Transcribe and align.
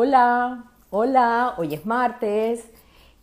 Hola, 0.00 0.66
hola, 0.90 1.54
hoy 1.56 1.74
es 1.74 1.84
martes 1.84 2.70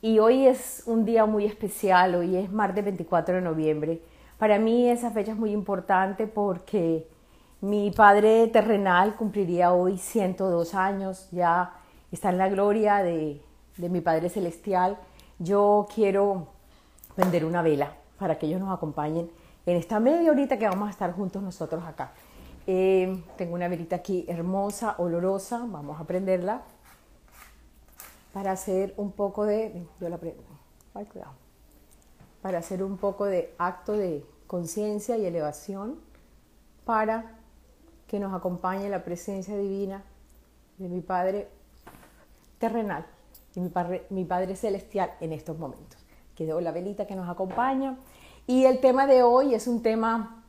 y 0.01 0.19
hoy 0.19 0.45
es 0.45 0.83
un 0.85 1.05
día 1.05 1.25
muy 1.25 1.45
especial, 1.45 2.15
hoy 2.15 2.35
es 2.35 2.51
martes 2.51 2.83
24 2.83 3.35
de 3.35 3.41
noviembre. 3.41 4.01
Para 4.37 4.59
mí 4.59 4.89
esa 4.89 5.09
fecha 5.11 5.31
es 5.31 5.37
muy 5.37 5.51
importante 5.51 6.27
porque 6.27 7.07
mi 7.61 7.91
padre 7.91 8.47
terrenal 8.47 9.15
cumpliría 9.15 9.71
hoy 9.71 9.97
102 9.97 10.73
años, 10.75 11.29
ya 11.31 11.71
está 12.11 12.29
en 12.29 12.39
la 12.39 12.49
gloria 12.49 12.97
de, 12.97 13.41
mi 13.77 14.01
Padre 14.01 14.27
Celestial. 14.27 14.97
Yo 15.39 15.87
quiero 15.95 16.47
vender 17.15 17.45
una 17.45 17.61
vela 17.61 17.93
para 18.19 18.37
que 18.37 18.47
ellos 18.47 18.59
nos 18.59 18.75
acompañen 18.75 19.31
en 19.65 19.77
esta 19.77 20.01
media 20.01 20.29
horita 20.29 20.59
que 20.59 20.67
vamos 20.67 20.89
a 20.89 20.91
estar 20.91 21.13
juntos 21.13 21.41
nosotros 21.41 21.85
acá. 21.85 22.11
Eh, 22.67 23.23
tengo 23.37 23.53
una 23.53 23.67
velita 23.67 23.97
aquí 23.97 24.25
hermosa, 24.27 24.95
olorosa, 24.97 25.65
vamos 25.67 25.99
a 26.01 26.05
prenderla 26.05 26.63
para 28.33 28.51
hacer 28.51 28.93
un 28.97 29.11
poco 29.11 29.45
de, 29.45 29.85
yo 30.01 30.09
la 30.09 30.17
prendo, 30.17 30.43
ay, 30.93 31.05
cuidado, 31.05 31.33
para 32.41 32.57
hacer 32.57 32.83
un 32.83 32.97
poco 32.97 33.25
de 33.25 33.53
acto 33.59 33.93
de 33.93 34.25
conciencia 34.47 35.15
y 35.17 35.25
elevación 35.25 35.99
para 36.85 37.37
que 38.07 38.19
nos 38.19 38.33
acompañe 38.33 38.89
la 38.89 39.03
presencia 39.03 39.55
divina 39.55 40.03
de 40.77 40.89
mi 40.89 41.01
Padre 41.01 41.49
terrenal 42.57 43.05
y 43.55 43.59
mi 43.61 43.69
padre, 43.69 44.05
mi 44.09 44.25
padre 44.25 44.55
Celestial 44.55 45.11
en 45.21 45.33
estos 45.33 45.57
momentos. 45.57 45.99
Quedó 46.35 46.59
la 46.61 46.71
velita 46.71 47.07
que 47.07 47.15
nos 47.15 47.29
acompaña. 47.29 47.97
Y 48.47 48.65
el 48.65 48.79
tema 48.79 49.07
de 49.07 49.23
hoy 49.23 49.55
es 49.55 49.67
un 49.67 49.81
tema 49.81 50.44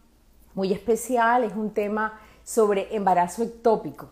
muy 0.56 0.72
especial, 0.72 1.44
es 1.44 1.54
un 1.54 1.70
tema 1.70 2.18
sobre 2.42 2.96
embarazo 2.96 3.44
ectópico. 3.44 4.08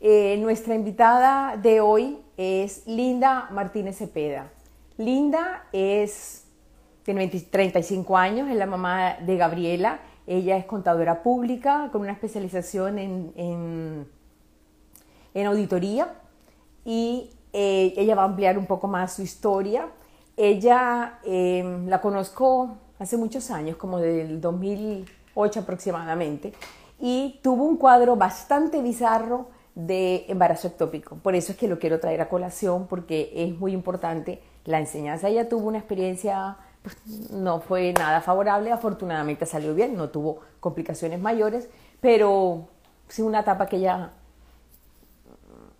Eh, 0.00 0.36
nuestra 0.38 0.74
invitada 0.74 1.56
de 1.56 1.80
hoy 1.80 2.18
es 2.36 2.86
Linda 2.86 3.48
Martínez 3.50 3.96
Cepeda. 3.96 4.52
Linda 4.98 5.66
es, 5.72 6.44
tiene 7.02 7.26
35 7.26 8.16
años, 8.16 8.50
es 8.50 8.56
la 8.56 8.66
mamá 8.66 9.14
de 9.14 9.36
Gabriela. 9.38 10.00
Ella 10.26 10.58
es 10.58 10.66
contadora 10.66 11.22
pública 11.22 11.88
con 11.90 12.02
una 12.02 12.12
especialización 12.12 12.98
en, 12.98 14.06
auditoría 15.46 16.12
y 16.84 17.30
eh, 17.52 17.94
ella 17.96 18.16
va 18.16 18.22
a 18.22 18.26
ampliar 18.26 18.58
un 18.58 18.66
poco 18.66 18.88
más 18.88 19.14
su 19.14 19.22
historia. 19.22 19.86
Ella 20.36 21.20
eh, 21.24 21.82
la 21.86 22.00
conozco 22.00 22.76
hace 22.98 23.16
muchos 23.16 23.50
años, 23.50 23.76
como 23.76 24.00
del 24.00 24.40
2000 24.40 25.17
aproximadamente, 25.60 26.52
y 27.00 27.40
tuvo 27.42 27.64
un 27.64 27.76
cuadro 27.76 28.16
bastante 28.16 28.82
bizarro 28.82 29.48
de 29.74 30.24
embarazo 30.28 30.66
ectópico. 30.66 31.16
Por 31.16 31.36
eso 31.36 31.52
es 31.52 31.58
que 31.58 31.68
lo 31.68 31.78
quiero 31.78 32.00
traer 32.00 32.20
a 32.20 32.28
colación 32.28 32.88
porque 32.88 33.30
es 33.34 33.56
muy 33.56 33.72
importante 33.72 34.42
la 34.64 34.80
enseñanza. 34.80 35.28
Ella 35.28 35.48
tuvo 35.48 35.68
una 35.68 35.78
experiencia, 35.78 36.56
pues, 36.82 36.96
no 37.30 37.60
fue 37.60 37.92
nada 37.92 38.20
favorable, 38.20 38.72
afortunadamente 38.72 39.46
salió 39.46 39.74
bien, 39.74 39.96
no 39.96 40.08
tuvo 40.08 40.40
complicaciones 40.58 41.20
mayores, 41.20 41.68
pero 42.00 42.68
sí 43.06 43.22
una 43.22 43.40
etapa 43.40 43.66
que 43.66 43.76
ella 43.76 44.10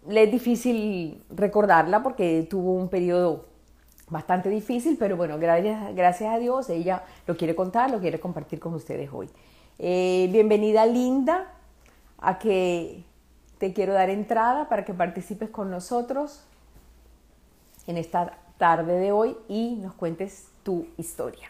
le 0.06 0.22
es 0.22 0.31
difícil 0.31 1.25
recordarla 1.28 2.03
porque 2.03 2.47
tuvo 2.48 2.75
un 2.75 2.89
periodo 2.89 3.47
bastante 4.11 4.48
difícil, 4.48 4.97
pero 4.98 5.17
bueno, 5.17 5.39
gracias, 5.39 5.95
gracias 5.95 6.34
a 6.34 6.39
Dios 6.39 6.70
ella 6.70 7.03
lo 7.27 7.37
quiere 7.37 7.55
contar, 7.55 7.91
lo 7.91 8.01
quiere 8.01 8.19
compartir 8.20 8.59
con 8.59 8.75
ustedes 8.75 9.11
hoy. 9.12 9.28
Eh, 9.78 10.28
bienvenida 10.33 10.87
Linda, 10.87 11.53
a 12.19 12.39
que 12.39 13.05
te 13.59 13.73
quiero 13.73 13.92
dar 13.92 14.11
entrada 14.11 14.69
para 14.69 14.84
que 14.84 14.95
participes 14.95 15.50
con 15.50 15.70
nosotros 15.70 16.45
en 17.87 17.97
esta 17.97 18.39
tarde 18.56 18.98
de 18.98 19.12
hoy 19.12 19.37
y 19.48 19.77
nos 19.77 19.95
cuentes 19.95 20.48
tu 20.62 20.87
historia. 20.97 21.48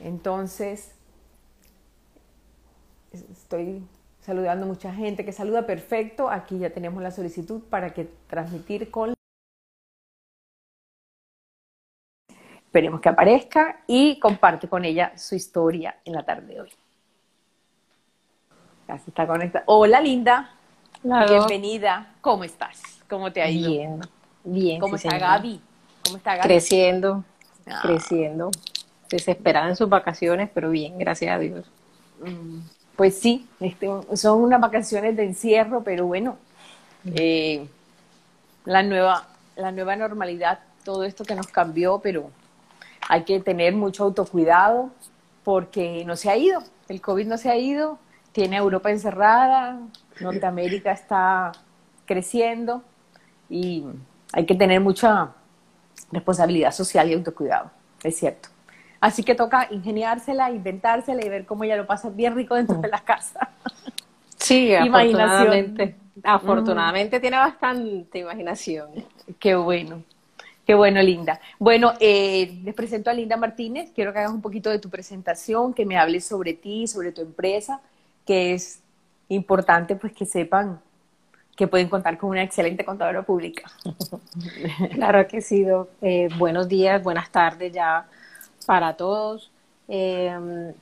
Entonces, 0.00 0.92
estoy 3.12 3.86
saludando 4.20 4.66
mucha 4.66 4.92
gente 4.92 5.24
que 5.24 5.32
saluda 5.32 5.66
perfecto. 5.66 6.30
Aquí 6.30 6.58
ya 6.58 6.70
tenemos 6.70 7.02
la 7.02 7.10
solicitud 7.10 7.62
para 7.70 7.92
que 7.94 8.08
transmitir 8.28 8.90
con 8.90 9.14
Esperemos 12.70 13.00
que 13.00 13.08
aparezca 13.08 13.82
y 13.88 14.20
comparte 14.20 14.68
con 14.68 14.84
ella 14.84 15.12
su 15.16 15.34
historia 15.34 15.96
en 16.04 16.12
la 16.12 16.22
tarde 16.22 16.54
de 16.54 16.60
hoy. 16.60 16.70
Casi 18.86 19.10
está 19.10 19.26
conectada. 19.26 19.64
Hola, 19.66 20.00
Linda. 20.00 20.54
Bienvenida. 21.02 22.14
¿Cómo 22.20 22.44
estás? 22.44 22.80
¿Cómo 23.08 23.32
te 23.32 23.42
ha 23.42 23.50
ido? 23.50 23.70
Bien, 23.70 24.00
bien. 24.44 24.80
¿Cómo 24.80 24.94
está 24.94 25.18
Gaby? 25.18 25.60
¿Cómo 26.04 26.18
está 26.18 26.36
Gaby? 26.36 26.46
Creciendo, 26.46 27.24
ah. 27.66 27.80
creciendo. 27.82 28.52
Desesperada 29.08 29.68
en 29.68 29.74
sus 29.74 29.88
vacaciones, 29.88 30.48
pero 30.54 30.70
bien, 30.70 30.96
gracias 30.96 31.34
a 31.34 31.40
Dios. 31.40 31.66
Mm, 32.20 32.60
pues 33.00 33.18
sí, 33.18 33.48
este, 33.60 33.88
son 34.12 34.42
unas 34.42 34.60
vacaciones 34.60 35.16
de 35.16 35.24
encierro, 35.24 35.82
pero 35.82 36.04
bueno, 36.04 36.36
eh, 37.14 37.66
la, 38.66 38.82
nueva, 38.82 39.26
la 39.56 39.72
nueva 39.72 39.96
normalidad, 39.96 40.58
todo 40.84 41.04
esto 41.04 41.24
que 41.24 41.34
nos 41.34 41.46
cambió, 41.46 42.00
pero 42.00 42.30
hay 43.08 43.24
que 43.24 43.40
tener 43.40 43.74
mucho 43.74 44.04
autocuidado 44.04 44.90
porque 45.44 46.04
no 46.04 46.14
se 46.14 46.28
ha 46.28 46.36
ido, 46.36 46.62
el 46.90 47.00
COVID 47.00 47.26
no 47.26 47.38
se 47.38 47.48
ha 47.48 47.56
ido, 47.56 47.98
tiene 48.32 48.58
Europa 48.58 48.90
encerrada, 48.90 49.80
Norteamérica 50.20 50.92
está 50.92 51.52
creciendo 52.04 52.82
y 53.48 53.86
hay 54.34 54.44
que 54.44 54.56
tener 54.56 54.82
mucha 54.82 55.30
responsabilidad 56.12 56.72
social 56.72 57.08
y 57.08 57.14
autocuidado, 57.14 57.70
es 58.02 58.18
cierto. 58.18 58.50
Así 59.00 59.22
que 59.22 59.34
toca 59.34 59.68
ingeniársela, 59.70 60.50
inventársela 60.50 61.24
y 61.24 61.28
ver 61.28 61.46
cómo 61.46 61.64
ella 61.64 61.76
lo 61.76 61.86
pasa 61.86 62.10
bien 62.10 62.34
rico 62.34 62.54
dentro 62.54 62.76
de 62.76 62.88
la 62.88 63.00
casa. 63.00 63.48
Sí, 64.36 64.74
afortunadamente. 64.76 65.96
Afortunadamente 66.22 67.18
tiene 67.18 67.38
bastante 67.38 68.18
imaginación. 68.18 68.90
Qué 69.38 69.54
bueno. 69.54 70.02
Qué 70.66 70.74
bueno, 70.74 71.00
Linda. 71.02 71.40
Bueno, 71.58 71.94
eh, 71.98 72.60
les 72.62 72.74
presento 72.74 73.10
a 73.10 73.14
Linda 73.14 73.36
Martínez. 73.36 73.90
Quiero 73.94 74.12
que 74.12 74.18
hagas 74.18 74.32
un 74.32 74.42
poquito 74.42 74.68
de 74.68 74.78
tu 74.78 74.90
presentación, 74.90 75.72
que 75.72 75.86
me 75.86 75.96
hables 75.96 76.26
sobre 76.26 76.52
ti, 76.52 76.86
sobre 76.86 77.10
tu 77.10 77.22
empresa, 77.22 77.80
que 78.26 78.52
es 78.52 78.80
importante 79.28 79.96
pues 79.96 80.12
que 80.12 80.26
sepan 80.26 80.80
que 81.56 81.66
pueden 81.66 81.88
contar 81.88 82.16
con 82.18 82.30
una 82.30 82.42
excelente 82.42 82.84
contadora 82.84 83.22
pública. 83.22 83.70
claro 84.94 85.26
que 85.26 85.40
sí, 85.40 85.66
eh, 86.02 86.28
buenos 86.38 86.68
días, 86.68 87.02
buenas 87.02 87.30
tardes 87.30 87.72
ya 87.72 88.06
para 88.70 88.96
todos. 88.96 89.50
Em, 89.88 90.72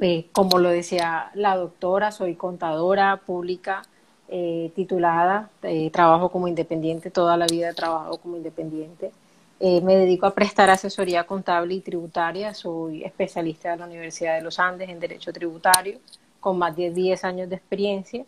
eh, 0.00 0.26
como 0.32 0.58
lo 0.58 0.70
decía 0.70 1.30
la 1.34 1.54
doctora, 1.54 2.10
soy 2.12 2.34
contadora 2.34 3.18
pública 3.18 3.82
eh, 4.28 4.72
titulada, 4.74 5.50
eh, 5.64 5.90
trabajo 5.90 6.30
como 6.30 6.48
independiente, 6.48 7.10
toda 7.10 7.36
la 7.36 7.44
vida 7.46 7.68
he 7.68 7.74
trabajado 7.74 8.16
como 8.16 8.38
independiente. 8.38 9.12
Eh, 9.60 9.82
me 9.82 9.96
dedico 9.96 10.24
a 10.24 10.34
prestar 10.34 10.70
asesoría 10.70 11.24
contable 11.24 11.74
y 11.74 11.80
tributaria, 11.80 12.54
soy 12.54 13.04
especialista 13.04 13.72
de 13.72 13.76
la 13.76 13.84
Universidad 13.84 14.36
de 14.36 14.42
los 14.42 14.58
Andes 14.58 14.88
en 14.88 14.98
Derecho 14.98 15.30
Tributario, 15.30 15.98
con 16.40 16.56
más 16.56 16.74
de 16.74 16.90
10 16.90 17.22
años 17.24 17.50
de 17.50 17.56
experiencia, 17.56 18.24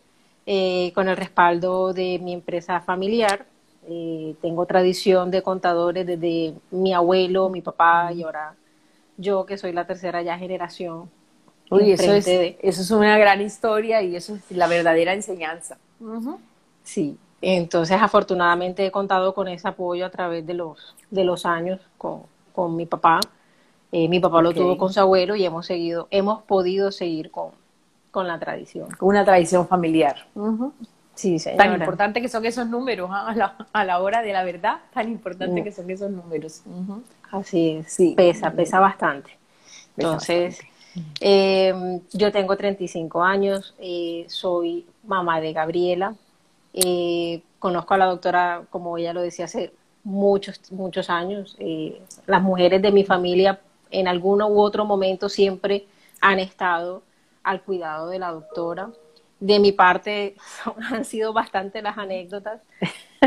con 0.94 1.08
el 1.08 1.16
respaldo 1.16 1.94
de 1.94 2.18
mi 2.22 2.34
empresa 2.34 2.80
familiar. 2.80 3.46
tengo 4.42 4.66
tradición 4.66 5.30
de 5.30 5.42
contadores 5.42 6.06
desde 6.06 6.54
mi 6.70 6.92
abuelo, 6.92 7.48
mi 7.48 7.62
papá 7.62 8.12
y 8.12 8.22
ahora 8.22 8.54
yo, 9.16 9.46
que 9.46 9.58
soy 9.58 9.72
la 9.72 9.86
tercera 9.86 10.22
ya 10.22 10.38
generación. 10.38 11.10
Uy, 11.70 11.92
eso 11.92 12.12
es, 12.12 12.26
eso 12.28 12.82
es 12.82 12.90
una 12.90 13.18
gran 13.18 13.40
historia 13.40 14.02
y 14.02 14.14
eso 14.14 14.36
es 14.36 14.56
la 14.56 14.68
verdadera 14.68 15.12
enseñanza. 15.12 15.78
Sí, 16.84 17.18
entonces 17.40 18.00
afortunadamente 18.00 18.86
he 18.86 18.90
contado 18.90 19.34
con 19.34 19.48
ese 19.48 19.66
apoyo 19.66 20.06
a 20.06 20.10
través 20.10 20.46
de 20.46 20.54
los, 20.54 20.94
de 21.10 21.24
los 21.24 21.44
años 21.44 21.80
con, 21.98 22.22
con 22.52 22.76
mi 22.76 22.86
papá. 22.86 23.20
Eh, 23.92 24.08
mi 24.08 24.20
papá 24.20 24.42
lo 24.42 24.52
tuvo 24.52 24.76
con 24.76 24.92
su 24.92 25.00
abuelo 25.00 25.36
y 25.36 25.44
hemos 25.44 25.66
seguido, 25.66 26.08
hemos 26.10 26.42
podido 26.42 26.92
seguir 26.92 27.30
con, 27.30 27.50
con 28.10 28.26
la 28.26 28.38
tradición. 28.38 28.88
Una 29.00 29.24
tradición 29.24 29.66
familiar. 29.66 30.26
Sí, 31.14 31.38
señora. 31.38 31.64
Tan 31.64 31.80
importante 31.80 32.20
que 32.20 32.28
son 32.28 32.44
esos 32.44 32.66
números 32.66 33.08
¿ah? 33.12 33.28
a, 33.28 33.34
la, 33.34 33.56
a, 33.72 33.84
la, 33.84 34.00
hora 34.00 34.22
de 34.22 34.32
la 34.32 34.44
verdad, 34.44 34.80
tan 34.92 35.08
importante 35.10 35.64
que 35.64 35.72
son 35.72 35.88
esos 35.90 36.10
números. 36.10 36.62
Así 37.30 37.70
es, 37.70 37.92
sí. 37.92 38.14
pesa, 38.16 38.50
pesa 38.50 38.80
bastante. 38.80 39.36
Entonces, 39.96 40.60
eh, 41.20 42.00
yo 42.12 42.32
tengo 42.32 42.56
35 42.56 43.22
años, 43.22 43.74
eh, 43.78 44.24
soy 44.28 44.86
mamá 45.04 45.40
de 45.40 45.52
Gabriela. 45.52 46.14
Eh, 46.72 47.42
conozco 47.58 47.94
a 47.94 47.98
la 47.98 48.06
doctora, 48.06 48.62
como 48.70 48.98
ella 48.98 49.12
lo 49.12 49.22
decía, 49.22 49.46
hace 49.46 49.72
muchos, 50.04 50.60
muchos 50.70 51.10
años. 51.10 51.56
Eh, 51.58 52.00
las 52.26 52.42
mujeres 52.42 52.80
de 52.82 52.92
mi 52.92 53.04
familia 53.04 53.60
en 53.90 54.08
alguno 54.08 54.48
u 54.48 54.60
otro 54.60 54.84
momento 54.84 55.28
siempre 55.28 55.86
han 56.20 56.38
estado 56.38 57.02
al 57.42 57.62
cuidado 57.62 58.08
de 58.08 58.18
la 58.18 58.30
doctora. 58.30 58.90
De 59.40 59.58
mi 59.58 59.72
parte, 59.72 60.36
han 60.90 61.04
sido 61.04 61.32
bastante 61.32 61.82
las 61.82 61.98
anécdotas. 61.98 62.60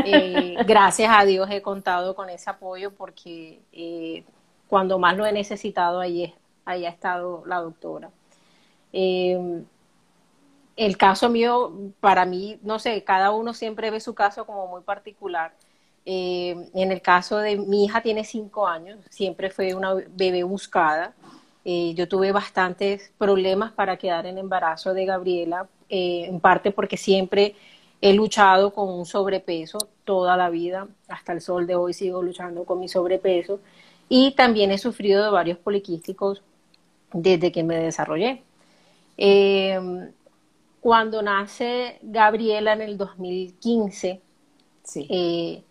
Eh, 0.04 0.56
gracias 0.66 1.10
a 1.12 1.24
Dios 1.24 1.48
he 1.50 1.62
contado 1.62 2.14
con 2.14 2.30
ese 2.30 2.50
apoyo 2.50 2.92
porque 2.92 3.60
eh, 3.72 4.24
cuando 4.68 4.98
más 4.98 5.16
lo 5.16 5.26
he 5.26 5.32
necesitado, 5.32 6.00
ahí, 6.00 6.34
ha 6.64 6.76
estado 6.76 7.42
la 7.46 7.56
doctora. 7.60 8.10
Eh, 8.92 9.62
el 10.76 10.96
caso 10.96 11.28
mío, 11.28 11.72
para 12.00 12.24
mí, 12.24 12.58
no 12.62 12.78
sé, 12.78 13.02
cada 13.04 13.32
uno 13.32 13.52
siempre 13.52 13.90
ve 13.90 14.00
su 14.00 14.14
caso 14.14 14.46
como 14.46 14.66
muy 14.68 14.82
particular. 14.82 15.52
en 16.04 16.92
el 16.92 17.02
caso 17.02 17.38
de 17.38 17.56
mi 17.56 17.84
hija 17.84 18.00
tiene 18.00 18.24
cinco 18.24 18.66
años, 18.66 18.98
siempre 19.10 19.50
fue 19.50 19.74
una 19.74 19.94
bebé 19.94 20.42
buscada. 20.44 21.12
yo 21.64 22.08
tuve 22.08 22.32
bastantes 22.32 23.12
problemas 23.18 23.72
para 23.72 23.96
quedar 23.98 24.26
en 24.26 24.38
embarazo 24.38 24.94
de 24.94 25.04
Gabriela, 25.04 25.68
en 25.88 26.40
parte 26.40 26.70
porque 26.70 26.96
siempre 26.96 27.54
He 28.00 28.14
luchado 28.14 28.72
con 28.72 28.88
un 28.88 29.04
sobrepeso 29.06 29.78
toda 30.04 30.36
la 30.36 30.50
vida, 30.50 30.88
hasta 31.08 31.32
el 31.32 31.40
sol 31.40 31.66
de 31.66 31.74
hoy 31.74 31.92
sigo 31.92 32.22
luchando 32.22 32.64
con 32.64 32.80
mi 32.80 32.88
sobrepeso 32.88 33.60
y 34.08 34.32
también 34.32 34.70
he 34.72 34.78
sufrido 34.78 35.22
de 35.24 35.30
varios 35.30 35.58
poliquísticos 35.58 36.42
desde 37.12 37.52
que 37.52 37.62
me 37.62 37.76
desarrollé. 37.76 38.42
Em, 39.16 40.10
cuando 40.80 41.22
nace 41.22 41.98
Gabriela 42.02 42.72
en 42.72 42.80
el 42.82 42.96
2015, 42.96 44.20
sí. 44.82 45.06
Eh, 45.10 45.62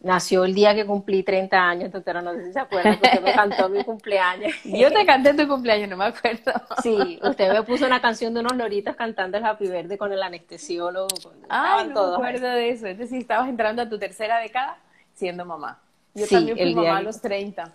Nació 0.00 0.44
el 0.44 0.54
día 0.54 0.76
que 0.76 0.86
cumplí 0.86 1.24
30 1.24 1.56
años, 1.56 1.90
doctora, 1.90 2.22
no 2.22 2.32
sé 2.32 2.46
si 2.46 2.52
se 2.52 2.60
acuerda, 2.60 2.92
usted 2.92 3.20
me 3.20 3.32
cantó 3.32 3.68
mi 3.68 3.82
cumpleaños. 3.82 4.52
Yo 4.64 4.92
te 4.92 5.04
canté 5.04 5.34
tu 5.34 5.48
cumpleaños, 5.48 5.88
no 5.88 5.96
me 5.96 6.04
acuerdo. 6.04 6.52
Sí, 6.82 7.18
usted 7.20 7.52
me 7.52 7.64
puso 7.64 7.84
una 7.84 8.00
canción 8.00 8.32
de 8.32 8.40
unos 8.40 8.56
loritos 8.56 8.94
cantando 8.94 9.38
el 9.38 9.44
Happy 9.44 9.66
Verde 9.66 9.98
con 9.98 10.12
el 10.12 10.22
anestesiólogo. 10.22 11.08
Ay, 11.48 11.88
no 11.88 12.10
me 12.10 12.14
acuerdo 12.14 12.46
de 12.46 12.70
eso. 12.70 12.86
Es 12.86 12.96
decir, 12.96 13.18
estabas 13.18 13.48
entrando 13.48 13.82
a 13.82 13.88
tu 13.88 13.98
tercera 13.98 14.38
década 14.38 14.78
siendo 15.14 15.44
mamá. 15.44 15.80
Yo 16.14 16.26
también 16.28 16.56
fui 16.56 16.74
mamá 16.74 16.98
a 16.98 17.02
los 17.02 17.20
30. 17.20 17.72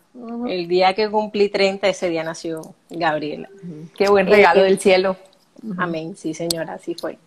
El 0.48 0.68
día 0.70 0.94
que 0.94 1.10
cumplí 1.10 1.50
30, 1.50 1.90
ese 1.90 2.10
día 2.10 2.24
nació 2.24 2.74
Gabriela. 2.90 3.50
Qué 3.98 4.08
buen 4.10 4.28
regalo 4.28 4.62
eh, 4.62 4.66
del 4.66 4.80
cielo. 4.80 5.18
Amén, 5.78 6.16
sí 6.16 6.34
señora, 6.34 6.74
así 6.74 6.96
fue. 6.96 7.18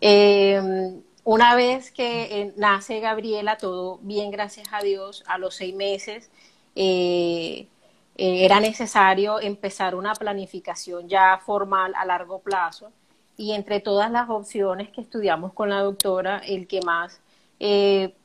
Eh, 0.00 0.92
una 1.30 1.54
vez 1.54 1.92
que 1.92 2.40
eh, 2.40 2.52
nace 2.56 2.98
Gabriela, 2.98 3.56
todo 3.56 4.00
bien, 4.02 4.32
gracias 4.32 4.66
a 4.72 4.82
Dios, 4.82 5.22
a 5.28 5.38
los 5.38 5.54
seis 5.54 5.72
meses 5.72 6.28
eh, 6.74 7.68
eh, 8.16 8.44
era 8.44 8.58
necesario 8.58 9.38
empezar 9.40 9.94
una 9.94 10.12
planificación 10.14 11.08
ya 11.08 11.38
formal 11.38 11.92
a 11.94 12.04
largo 12.04 12.40
plazo 12.40 12.90
y 13.36 13.52
entre 13.52 13.78
todas 13.78 14.10
las 14.10 14.28
opciones 14.28 14.88
que 14.88 15.02
estudiamos 15.02 15.52
con 15.52 15.70
la 15.70 15.82
doctora, 15.82 16.38
el 16.38 16.66
que 16.66 16.80
más 16.82 17.20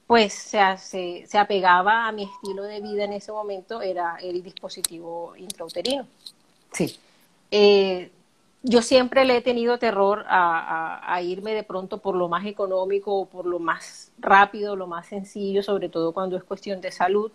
pues 0.07 0.33
se, 0.33 1.27
se, 1.27 1.37
apegaba 1.37 2.07
a 2.07 2.11
mi 2.11 2.23
estilo 2.23 2.63
de 2.63 2.81
vida 2.81 3.03
en 3.03 3.13
ese 3.13 3.31
momento 3.31 3.83
era 3.83 4.17
el 4.19 4.41
dispositivo 4.41 5.35
intrauterino. 5.35 6.07
Sí 6.71 6.99
yo 8.67 8.81
siempre 8.81 9.25
le 9.25 9.37
he 9.37 9.41
tenido 9.41 9.77
terror 9.77 10.25
a, 10.27 11.21
irme 11.21 11.53
de 11.53 11.63
pronto 11.63 11.99
por 11.99 12.15
lo 12.15 12.27
más 12.27 12.45
económico 12.45 13.13
o 13.13 13.25
por 13.25 13.45
lo 13.45 13.59
más 13.59 14.11
rápido, 14.17 14.75
lo 14.75 14.87
más 14.87 15.05
sencillo, 15.05 15.61
sobre 15.61 15.87
todo 15.87 16.13
cuando 16.13 16.35
es 16.35 16.43
cuestión 16.43 16.81
de 16.81 16.91
salud. 16.91 17.31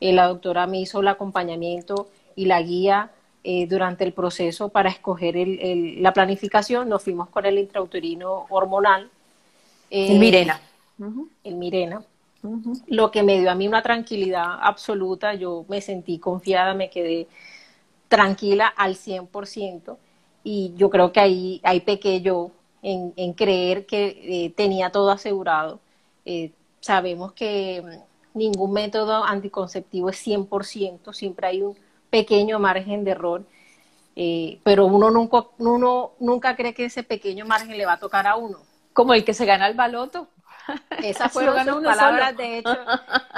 Eh, 0.00 0.12
la 0.12 0.28
doctora 0.28 0.68
me 0.68 0.78
hizo 0.78 1.00
el 1.00 1.08
acompañamiento 1.08 2.08
y 2.36 2.46
la 2.46 2.62
guía 2.62 3.10
eh, 3.42 3.66
durante 3.66 4.04
el 4.04 4.12
proceso 4.12 4.68
para 4.68 4.88
escoger 4.88 5.34
la 5.36 6.12
planificación. 6.12 6.88
Nos 6.88 7.02
fuimos 7.02 7.28
con 7.28 7.44
el 7.44 7.58
intrauterino 7.58 8.46
hormonal. 8.48 9.10
el 9.90 10.16
eh, 10.16 10.18
Mirena. 10.18 10.60
El 11.42 11.56
Mirena. 11.56 12.02
Lo 12.86 13.10
que 13.10 13.24
me 13.24 13.40
dio 13.40 13.50
a 13.50 13.56
mí 13.56 13.66
una 13.66 13.82
tranquilidad 13.82 14.58
absoluta. 14.62 15.34
Yo 15.34 15.64
me 15.68 15.80
sentí 15.80 16.20
confiada, 16.20 16.72
me 16.74 16.88
quedé 16.88 17.26
tranquila 18.08 18.68
al 18.68 18.94
100% 18.94 19.96
y 20.42 20.72
yo 20.76 20.90
creo 20.90 21.12
que 21.12 21.20
ahí, 21.20 21.60
ahí 21.64 21.80
pequé 21.80 22.20
yo 22.20 22.50
en, 22.82 23.12
en 23.16 23.32
creer 23.32 23.86
que 23.86 24.06
eh, 24.22 24.50
tenía 24.56 24.90
todo 24.90 25.10
asegurado. 25.10 25.80
Eh, 26.24 26.52
sabemos 26.80 27.32
que 27.32 27.82
mm, 27.82 28.38
ningún 28.38 28.72
método 28.72 29.24
anticonceptivo 29.24 30.10
es 30.10 30.26
100%, 30.26 31.12
siempre 31.12 31.46
hay 31.46 31.62
un 31.62 31.76
pequeño 32.10 32.58
margen 32.58 33.04
de 33.04 33.10
error, 33.10 33.44
eh, 34.16 34.60
pero 34.64 34.86
uno 34.86 35.10
nunca, 35.10 35.44
uno 35.58 36.12
nunca 36.18 36.56
cree 36.56 36.74
que 36.74 36.86
ese 36.86 37.02
pequeño 37.02 37.46
margen 37.46 37.76
le 37.76 37.86
va 37.86 37.94
a 37.94 37.98
tocar 37.98 38.26
a 38.26 38.36
uno. 38.36 38.58
Como 38.92 39.14
el 39.14 39.24
que 39.24 39.34
se 39.34 39.46
gana 39.46 39.66
el 39.68 39.74
baloto. 39.74 40.28
Esas 41.02 41.32
fueron 41.32 41.64
sus 41.64 41.84
palabras, 41.84 42.36
de 42.36 42.58
hecho, 42.58 42.76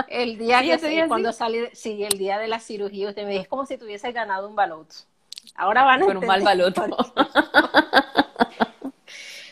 el 0.09 0.39
día 0.39 0.63
que 0.63 1.07
cuando 1.07 1.33
salí, 1.33 1.67
sí, 1.73 2.03
el 2.03 2.19
día 2.19 2.39
de 2.39 2.49
la 2.49 2.61
cirugía, 2.61 3.09
usted 3.09 3.25
me 3.25 3.31
dice, 3.31 3.43
es 3.43 3.49
como 3.49 3.67
si 3.67 3.79
tuviese 3.79 4.11
ganado 4.13 4.49
un 4.49 4.57
baloto. 4.57 4.95
Ahora 5.61 5.85
van 5.85 6.03
a 6.03 6.07
Con 6.07 6.17
un 6.17 6.27
mal 6.27 6.41
baloto. 6.43 6.81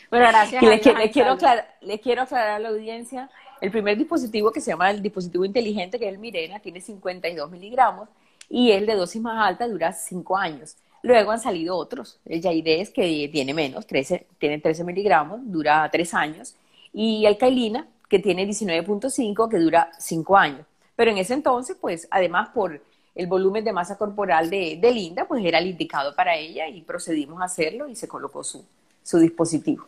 bueno, 0.09 0.25
gracias. 0.27 0.63
Le, 0.63 0.79
quiero 1.11 1.33
aclarar, 1.33 1.77
le 1.81 1.99
quiero 1.99 2.23
aclarar 2.23 2.49
a 2.53 2.59
la 2.59 2.69
audiencia, 2.69 3.29
el 3.61 3.69
primer 3.69 3.95
dispositivo 3.95 4.51
que 4.51 4.59
se 4.59 4.71
llama 4.71 4.89
el 4.89 5.03
dispositivo 5.03 5.45
inteligente, 5.45 5.99
que 5.99 6.07
es 6.07 6.13
el 6.13 6.17
Mirena, 6.17 6.59
tiene 6.61 6.81
52 6.81 7.51
miligramos 7.51 8.09
y 8.49 8.71
el 8.71 8.87
de 8.87 8.95
dosis 8.95 9.21
más 9.21 9.47
alta 9.47 9.67
dura 9.67 9.93
5 9.93 10.35
años. 10.35 10.77
Luego 11.03 11.29
han 11.29 11.39
salido 11.39 11.77
otros, 11.77 12.19
el 12.25 12.41
Jaides 12.41 12.89
que 12.89 13.29
tiene 13.31 13.53
menos, 13.53 13.85
13, 13.85 14.25
tiene 14.39 14.57
13 14.57 14.83
miligramos, 14.83 15.41
dura 15.43 15.87
3 15.91 16.13
años, 16.15 16.55
y 16.91 17.27
el 17.27 17.37
Kailina 17.37 17.87
que 18.09 18.17
tiene 18.17 18.47
19.5 18.47 19.47
que 19.47 19.59
dura 19.59 19.91
5 19.99 20.35
años. 20.35 20.65
Pero 20.95 21.11
en 21.11 21.19
ese 21.19 21.35
entonces, 21.35 21.77
pues 21.79 22.07
además 22.09 22.49
por 22.49 22.81
el 23.19 23.27
volumen 23.27 23.65
de 23.65 23.73
masa 23.73 23.97
corporal 23.97 24.49
de, 24.49 24.79
Linda, 24.93 25.27
pues 25.27 25.43
era 25.43 25.59
el 25.59 25.67
indicado 25.67 26.15
para 26.15 26.37
ella 26.37 26.69
y 26.69 26.81
procedimos 26.81 27.41
a 27.41 27.45
hacerlo 27.45 27.89
y 27.89 27.95
se 27.95 28.07
colocó 28.07 28.45
su, 28.45 28.63
su 29.03 29.19
dispositivo. 29.19 29.85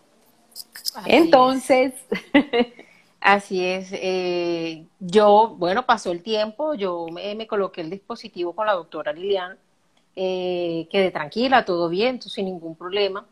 Entonces, 1.06 1.94
así 3.22 3.66
es. 3.66 3.88
Eh, 3.94 4.83
yo, 5.00 5.56
bueno, 5.57 5.86
pasó 5.86 6.12
el 6.12 6.22
tiempo, 6.22 6.74
yo 6.74 7.07
me, 7.10 7.48
coloqué 7.48 7.80
el 7.80 7.89
dispositivo 7.89 8.54
con 8.54 8.68
la 8.68 8.74
doctora 8.74 9.13
Lilian, 9.13 9.57
eh, 10.18 10.89
quedé 10.92 11.10
tranquila, 11.12 11.63
todo 11.63 11.88
bien, 11.88 12.22
sin 12.22 12.48
ningún 12.48 12.75
problema. 12.75 13.25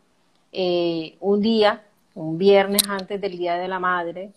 Eh, 0.50 1.18
un 1.20 1.42
día, 1.42 1.84
un 2.14 2.38
viernes 2.38 2.84
antes 2.88 3.20
del 3.20 3.36
Día 3.36 3.56
de 3.56 3.68
la 3.68 3.78
Madre, 3.78 4.30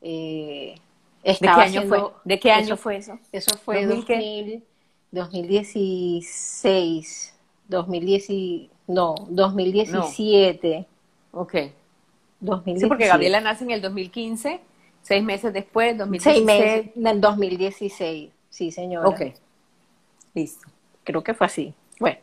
¿De 0.00 1.36
qué 1.40 1.48
año 1.48 1.82
fue? 1.82 1.98
¿De 2.24 2.38
qué 2.38 2.52
año 2.52 2.76
fue 2.76 2.96
eso? 2.98 3.18
Eso 3.32 3.58
fue 3.58 3.84
2000, 3.84 4.62
2016, 5.10 7.34
2010, 7.68 8.70
no, 8.88 9.14
2017. 9.28 10.86
Ok. 11.32 11.54
2017. 12.40 12.80
Sí, 12.80 12.86
porque 12.86 13.06
Gabriela 13.06 13.40
nace 13.40 13.64
en 13.64 13.70
el 13.70 13.82
2015, 13.82 14.60
seis 15.02 15.24
meses 15.24 15.52
después, 15.52 15.96
2016. 15.98 16.34
Seis 16.34 16.46
meses 16.46 16.96
en 16.96 17.06
el 17.06 17.20
2016, 17.20 18.30
sí, 18.50 18.70
señora. 18.70 19.08
Ok. 19.08 19.22
Listo. 20.34 20.68
Creo 21.04 21.22
que 21.22 21.34
fue 21.34 21.46
así. 21.46 21.74
Bueno. 21.98 22.18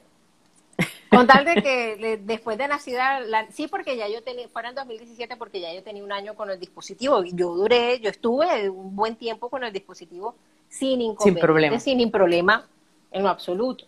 Con 1.09 1.27
tal 1.27 1.45
de 1.45 1.61
que 1.61 2.17
después 2.23 2.57
de 2.57 2.67
nacida, 2.67 3.19
sí, 3.51 3.67
porque 3.67 3.97
ya 3.97 4.07
yo 4.07 4.21
tenía, 4.23 4.47
fuera 4.49 4.69
en 4.69 4.75
2017, 4.75 5.35
porque 5.37 5.59
ya 5.59 5.73
yo 5.73 5.83
tenía 5.83 6.03
un 6.03 6.11
año 6.11 6.35
con 6.35 6.49
el 6.49 6.59
dispositivo. 6.59 7.23
Yo 7.23 7.55
duré, 7.55 7.99
yo 7.99 8.09
estuve 8.09 8.69
un 8.69 8.95
buen 8.95 9.15
tiempo 9.15 9.49
con 9.49 9.63
el 9.63 9.73
dispositivo 9.73 10.35
sin 10.67 11.01
inconveniente, 11.01 11.23
sin 11.23 11.39
problema. 11.39 11.79
Sin 11.79 12.11
problema 12.11 12.67
en 13.15 13.23
lo 13.23 13.29
absoluto. 13.29 13.85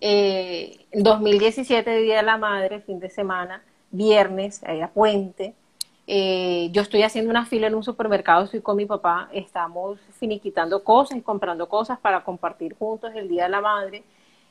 Eh, 0.00 0.86
2017, 0.92 1.98
Día 1.98 2.18
de 2.18 2.22
la 2.22 2.36
Madre, 2.36 2.80
fin 2.80 3.00
de 3.00 3.10
semana, 3.10 3.62
viernes, 3.90 4.62
era 4.62 4.90
puente. 4.90 5.54
Eh, 6.06 6.68
yo 6.72 6.82
estoy 6.82 7.02
haciendo 7.02 7.30
una 7.30 7.46
fila 7.46 7.68
en 7.68 7.74
un 7.74 7.82
supermercado, 7.82 8.44
estoy 8.44 8.60
con 8.60 8.76
mi 8.76 8.84
papá, 8.84 9.30
estamos 9.32 9.98
finiquitando 10.18 10.84
cosas 10.84 11.16
y 11.16 11.22
comprando 11.22 11.68
cosas 11.68 11.98
para 11.98 12.22
compartir 12.22 12.76
juntos 12.78 13.12
el 13.14 13.28
Día 13.28 13.44
de 13.44 13.48
la 13.50 13.60
Madre. 13.62 14.04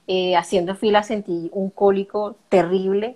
Eh, 0.08 0.36
haciendo 0.36 0.76
fila 0.76 1.04
sentí 1.04 1.50
un 1.54 1.70
cólico 1.70 2.36
terrible, 2.50 3.16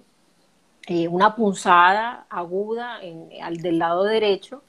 eh, 0.87 1.07
una 1.07 1.35
punzada 1.35 2.27
aguda 2.29 3.01
en, 3.01 3.29
al, 3.41 3.57
del 3.57 3.79
lado 3.79 4.03
derecho, 4.03 4.61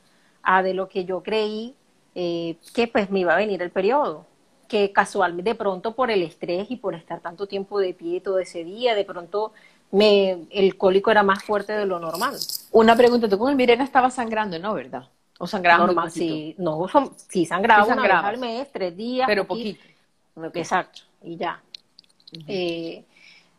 a 0.43 0.63
de 0.63 0.73
lo 0.73 0.89
que 0.89 1.05
yo 1.05 1.23
creí 1.23 1.75
que 2.15 2.89
pues 2.93 3.11
me 3.11 3.21
iba 3.21 3.33
a 3.33 3.37
venir 3.37 3.61
el 3.61 3.71
periodo 3.71 4.25
que 4.69 4.93
casualmente 4.93 5.51
de 5.51 5.55
pronto 5.55 5.95
por 5.95 6.11
el 6.11 6.23
estrés 6.23 6.71
y 6.71 6.77
por 6.77 6.95
estar 6.95 7.21
tanto 7.21 7.47
tiempo 7.47 7.79
de 7.79 7.95
pie 7.95 8.21
todo 8.21 8.39
ese 8.39 8.65
día, 8.65 8.95
de 8.95 9.05
pronto 9.05 9.53
me, 9.91 10.47
el 10.51 10.77
cólico 10.77 11.11
era 11.11 11.23
más 11.23 11.43
fuerte 11.45 11.73
de 11.73 11.87
lo 11.87 11.99
normal. 11.99 12.37
Una 12.73 12.97
pregunta, 12.97 13.29
tú 13.29 13.39
con 13.39 13.51
el 13.51 13.57
Mirena 13.57 13.85
estaba 13.85 14.11
sangrando, 14.11 14.59
¿no? 14.59 14.75
¿Verdad? 14.75 15.09
¿O 15.39 15.47
sangraba 15.47 15.87
normal? 15.87 16.11
Sí, 16.11 16.55
no, 16.59 16.87
sí 17.29 17.47
sangraba, 17.47 17.87
una 17.87 18.03
vez 18.03 18.13
al 18.13 18.39
mes, 18.39 18.73
tres 18.73 18.97
días. 18.97 19.27
Pero 19.27 19.47
poquito. 19.47 19.81
Exacto, 20.55 21.03
y 21.23 21.37
ya. 21.37 21.61
Eh, 22.49 23.05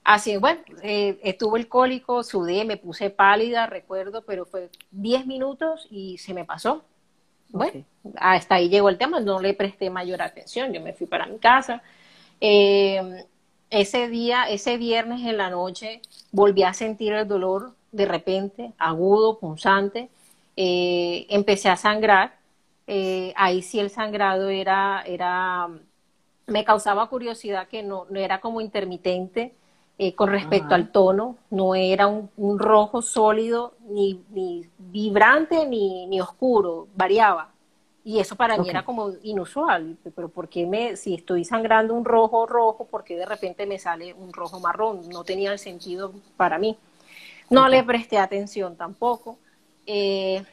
Así, 0.05 0.37
bueno, 0.37 0.61
eh, 0.83 1.19
estuvo 1.23 1.57
el 1.57 1.67
cólico, 1.67 2.23
sudé, 2.23 2.63
me 2.63 2.77
puse 2.77 3.09
pálida, 3.09 3.65
recuerdo, 3.65 4.21
pero 4.21 4.45
fue 4.45 4.69
10 4.91 5.25
minutos 5.25 5.87
y 5.89 6.19
se 6.19 6.35
me 6.35 6.45
pasó. 6.45 6.85
Bueno, 7.49 7.85
hasta 8.17 8.55
ahí 8.55 8.69
llegó 8.69 8.89
el 8.89 8.97
tema, 8.97 9.19
no 9.19 9.39
le 9.39 9.53
presté 9.53 9.89
mayor 9.89 10.21
atención, 10.21 10.73
yo 10.73 10.81
me 10.81 10.93
fui 10.93 11.07
para 11.07 11.25
mi 11.25 11.37
casa. 11.39 11.81
Eh, 12.41 13.25
ese 13.69 14.09
día, 14.09 14.45
ese 14.49 14.77
viernes 14.77 15.21
en 15.25 15.37
la 15.37 15.49
noche, 15.49 16.01
volví 16.31 16.63
a 16.63 16.73
sentir 16.73 17.13
el 17.13 17.27
dolor 17.27 17.73
de 17.91 18.05
repente, 18.05 18.73
agudo, 18.77 19.39
punzante. 19.39 20.09
Eh, 20.57 21.25
empecé 21.29 21.69
a 21.69 21.77
sangrar. 21.77 22.37
ahí 23.35 23.61
sí 23.61 23.79
el 23.79 23.89
sangrado 23.89 24.49
era, 24.49 25.03
era, 25.05 25.69
me 26.47 26.63
causaba 26.65 27.09
curiosidad 27.09 27.67
que 27.67 27.83
no, 27.83 28.05
no 28.09 28.19
era 28.19 28.39
como 28.41 28.61
intermitente 28.61 29.53
eh, 29.97 30.13
con 30.13 30.29
respecto 30.29 30.75
al 30.75 30.91
tono, 30.91 31.37
no 31.49 31.73
era 31.73 32.07
un, 32.07 32.59
rojo 32.59 33.01
sólido, 33.01 33.75
ni, 33.87 34.21
ni 34.31 34.67
vibrante, 34.77 35.65
ni, 35.65 36.05
ni, 36.07 36.19
oscuro, 36.19 36.87
variaba. 36.95 37.49
Y 38.03 38.19
eso 38.19 38.35
para 38.35 38.57
mí 38.57 38.69
era 38.69 38.83
como 38.83 39.13
inusual, 39.23 39.97
pero 40.13 40.27
¿por 40.27 40.49
qué 40.49 40.65
me, 40.65 40.97
si 40.97 41.15
estoy 41.15 41.45
sangrando 41.45 41.93
un 41.93 42.03
rojo 42.03 42.45
rojo, 42.45 42.85
por 42.85 43.05
qué 43.05 43.15
de 43.15 43.25
repente 43.25 43.65
me 43.65 43.79
sale 43.79 44.13
un 44.13 44.33
rojo 44.33 44.59
marrón? 44.59 45.07
No 45.09 45.23
tenía 45.23 45.53
el 45.53 45.59
sentido 45.59 46.11
para 46.35 46.59
mí. 46.59 46.77
No 47.49 47.69
le 47.69 47.81
presté 47.83 48.17
atención 48.17 48.75
tampoco. 48.75 49.37
Eh, 49.85 50.43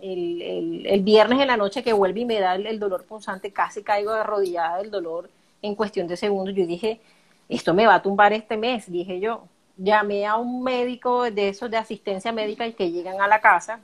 el, 0.00 0.86
el, 0.86 1.02
viernes 1.02 1.40
en 1.40 1.48
la 1.48 1.56
noche 1.56 1.82
que 1.82 1.92
vuelve 1.92 2.20
y 2.20 2.24
me 2.24 2.38
da 2.38 2.54
el, 2.54 2.66
el 2.66 2.78
dolor 2.78 3.04
punzante, 3.04 3.52
casi 3.52 3.82
caigo 3.82 4.12
arrodillada 4.12 4.78
del 4.78 4.90
dolor 4.90 5.28
en 5.60 5.74
cuestión 5.74 6.06
de 6.06 6.16
segundos. 6.16 6.54
Yo 6.54 6.66
dije, 6.66 7.00
esto 7.48 7.74
me 7.74 7.86
va 7.86 7.96
a 7.96 8.02
tumbar 8.02 8.32
este 8.32 8.56
mes, 8.56 8.90
dije 8.90 9.20
yo. 9.20 9.48
Llamé 9.76 10.26
a 10.26 10.36
un 10.36 10.62
médico 10.62 11.30
de 11.30 11.50
esos 11.50 11.70
de 11.70 11.76
asistencia 11.76 12.32
médica 12.32 12.66
y 12.66 12.72
que 12.72 12.90
llegan 12.90 13.20
a 13.20 13.28
la 13.28 13.40
casa, 13.40 13.80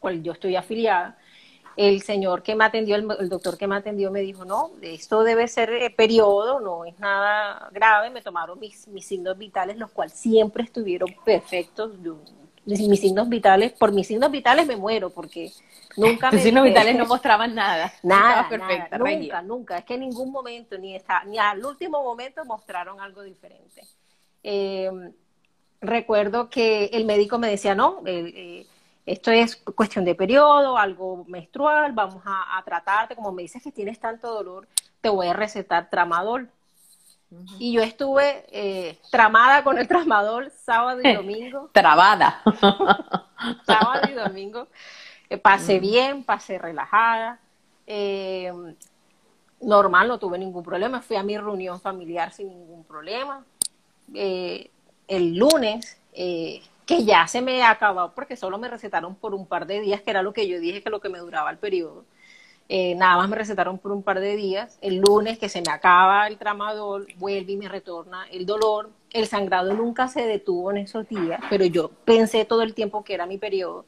cual 0.00 0.22
yo 0.22 0.32
estoy 0.32 0.56
afiliada. 0.56 1.16
El 1.76 2.00
señor 2.02 2.42
que 2.42 2.56
me 2.56 2.64
atendió, 2.64 2.96
el, 2.96 3.28
doctor 3.28 3.58
que 3.58 3.66
me 3.66 3.76
atendió 3.76 4.10
me 4.10 4.20
dijo, 4.20 4.44
no, 4.44 4.70
esto 4.80 5.22
debe 5.22 5.46
ser 5.46 5.70
eh, 5.74 5.90
periodo, 5.90 6.58
no 6.58 6.84
es 6.86 6.98
nada 6.98 7.68
grave. 7.70 8.10
Me 8.10 8.22
tomaron 8.22 8.58
mis, 8.58 8.88
mis 8.88 9.06
signos 9.06 9.36
vitales, 9.36 9.76
los 9.76 9.90
cuales 9.90 10.14
siempre 10.14 10.64
estuvieron 10.64 11.14
perfectos. 11.24 11.92
Mis 12.66 13.00
signos 13.00 13.28
vitales, 13.28 13.72
por 13.72 13.92
mis 13.92 14.06
signos 14.06 14.30
vitales 14.30 14.66
me 14.66 14.76
muero, 14.76 15.10
porque 15.10 15.52
Nunca 15.96 16.30
Tus 16.30 16.40
signos 16.40 16.64
vitales 16.64 16.96
no 16.96 17.06
mostraban 17.06 17.54
nada. 17.54 17.92
Nada, 18.02 18.48
perfecta, 18.48 18.98
nunca, 18.98 19.42
nunca. 19.42 19.78
Es 19.78 19.84
que 19.84 19.94
en 19.94 20.00
ningún 20.00 20.30
momento, 20.30 20.78
ni, 20.78 20.94
está, 20.94 21.24
ni 21.24 21.38
al 21.38 21.64
último 21.64 22.02
momento 22.02 22.44
mostraron 22.44 23.00
algo 23.00 23.22
diferente. 23.22 23.82
Eh, 24.42 24.90
recuerdo 25.80 26.48
que 26.48 26.86
el 26.86 27.04
médico 27.04 27.38
me 27.38 27.48
decía, 27.48 27.74
no, 27.74 28.02
eh, 28.06 28.66
esto 29.04 29.30
es 29.30 29.56
cuestión 29.56 30.04
de 30.04 30.14
periodo, 30.14 30.76
algo 30.76 31.24
menstrual, 31.26 31.92
vamos 31.92 32.22
a, 32.24 32.62
tratarte, 32.64 33.16
como 33.16 33.32
me 33.32 33.42
dices 33.42 33.62
que 33.62 33.72
tienes 33.72 33.98
tanto 33.98 34.32
dolor, 34.32 34.68
te 35.00 35.08
voy 35.08 35.28
a 35.28 35.32
recetar 35.32 35.88
tramadol. 35.90 36.50
Y 37.58 37.72
yo 37.72 37.82
estuve 37.82 38.44
eh, 38.50 38.98
tramada 39.10 39.62
con 39.64 39.78
el 39.78 39.88
tramadol 39.88 40.50
sábado 40.50 41.00
y 41.02 41.14
domingo. 41.14 41.70
Trabada. 41.72 42.42
sábado 43.66 44.08
y 44.08 44.12
domingo. 44.12 44.68
Eh, 45.28 45.38
pasé 45.38 45.80
bien, 45.80 46.24
pasé 46.24 46.58
relajada. 46.58 47.40
Eh, 47.86 48.52
normal, 49.60 50.08
no 50.08 50.18
tuve 50.18 50.38
ningún 50.38 50.62
problema. 50.62 51.00
Fui 51.00 51.16
a 51.16 51.22
mi 51.22 51.36
reunión 51.36 51.80
familiar 51.80 52.32
sin 52.32 52.48
ningún 52.48 52.84
problema. 52.84 53.44
Eh, 54.14 54.70
el 55.08 55.36
lunes, 55.36 55.98
que 56.12 57.04
ya 57.04 57.26
se 57.26 57.42
me 57.42 57.62
acabó 57.62 58.12
porque 58.12 58.36
solo 58.36 58.58
me 58.58 58.68
recetaron 58.68 59.14
por 59.14 59.34
un 59.34 59.46
par 59.46 59.66
de 59.66 59.80
días, 59.80 60.00
que 60.00 60.10
era 60.10 60.22
lo 60.22 60.32
que 60.32 60.48
yo 60.48 60.58
dije 60.60 60.82
que 60.82 60.90
lo 60.90 61.00
que 61.00 61.08
me 61.08 61.18
duraba 61.18 61.50
el 61.50 61.58
periodo. 61.58 62.04
Nada 62.68 63.16
más 63.16 63.28
me 63.28 63.36
recetaron 63.36 63.78
por 63.78 63.92
un 63.92 64.02
par 64.02 64.20
de 64.20 64.36
días. 64.36 64.78
El 64.80 64.98
lunes 64.98 65.38
que 65.38 65.48
se 65.48 65.62
me 65.62 65.70
acaba 65.70 66.26
el 66.26 66.36
tramador, 66.36 67.06
vuelve 67.16 67.52
y 67.52 67.56
me 67.56 67.68
retorna 67.68 68.26
el 68.30 68.46
dolor. 68.46 68.90
El 69.10 69.26
sangrado 69.26 69.72
nunca 69.74 70.08
se 70.08 70.26
detuvo 70.26 70.70
en 70.70 70.78
esos 70.78 71.08
días, 71.08 71.40
pero 71.48 71.64
yo 71.64 71.90
pensé 72.04 72.44
todo 72.44 72.62
el 72.62 72.74
tiempo 72.74 73.04
que 73.04 73.14
era 73.14 73.26
mi 73.26 73.38
periodo. 73.38 73.84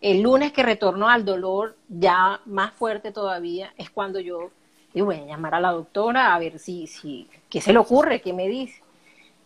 El 0.00 0.20
lunes 0.20 0.52
que 0.52 0.62
retorno 0.62 1.08
al 1.08 1.24
dolor 1.24 1.76
ya 1.88 2.40
más 2.44 2.72
fuerte 2.74 3.12
todavía 3.12 3.72
es 3.76 3.88
cuando 3.88 4.20
yo 4.20 4.50
digo, 4.92 5.06
voy 5.06 5.16
a 5.16 5.24
llamar 5.24 5.54
a 5.54 5.60
la 5.60 5.72
doctora 5.72 6.34
a 6.34 6.38
ver 6.38 6.58
si, 6.58 6.86
si, 6.86 7.28
qué 7.48 7.60
se 7.60 7.72
le 7.72 7.78
ocurre, 7.78 8.20
qué 8.20 8.32
me 8.32 8.48
dice. 8.48 8.82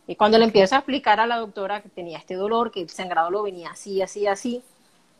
Y 0.07 0.17
cuando 0.17 0.39
le 0.39 0.45
empiezo 0.45 0.75
a 0.75 0.79
explicar 0.79 1.21
a 1.21 1.27
la 1.27 1.37
doctora 1.37 1.83
que 1.83 1.89
tenía 1.89 2.19
este 2.19 2.35
dolor, 2.35 2.71
que 2.71 2.81
el 2.81 2.91
sangrado 2.91 3.31
lo 3.31 3.43
venía 3.43 3.71
así, 3.71 4.03
así, 4.03 4.27
así, 4.27 4.63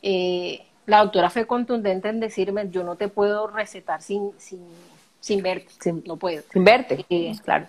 eh, 0.03 0.65
la 0.87 1.03
doctora 1.03 1.31
fue 1.31 1.47
contundente 1.47 2.09
en 2.09 2.21
decirme, 2.21 2.69
yo 2.71 2.85
no 2.85 2.97
te 2.97 3.09
puedo 3.09 3.49
recetar 3.49 4.03
sin, 4.03 4.33
sin, 4.39 4.65
sin 5.21 5.43
verte, 5.43 5.93
no 6.07 6.17
puedo. 6.17 6.43
Sin 6.53 6.65
verte, 6.65 7.05
eh, 7.11 7.33
claro, 7.45 7.67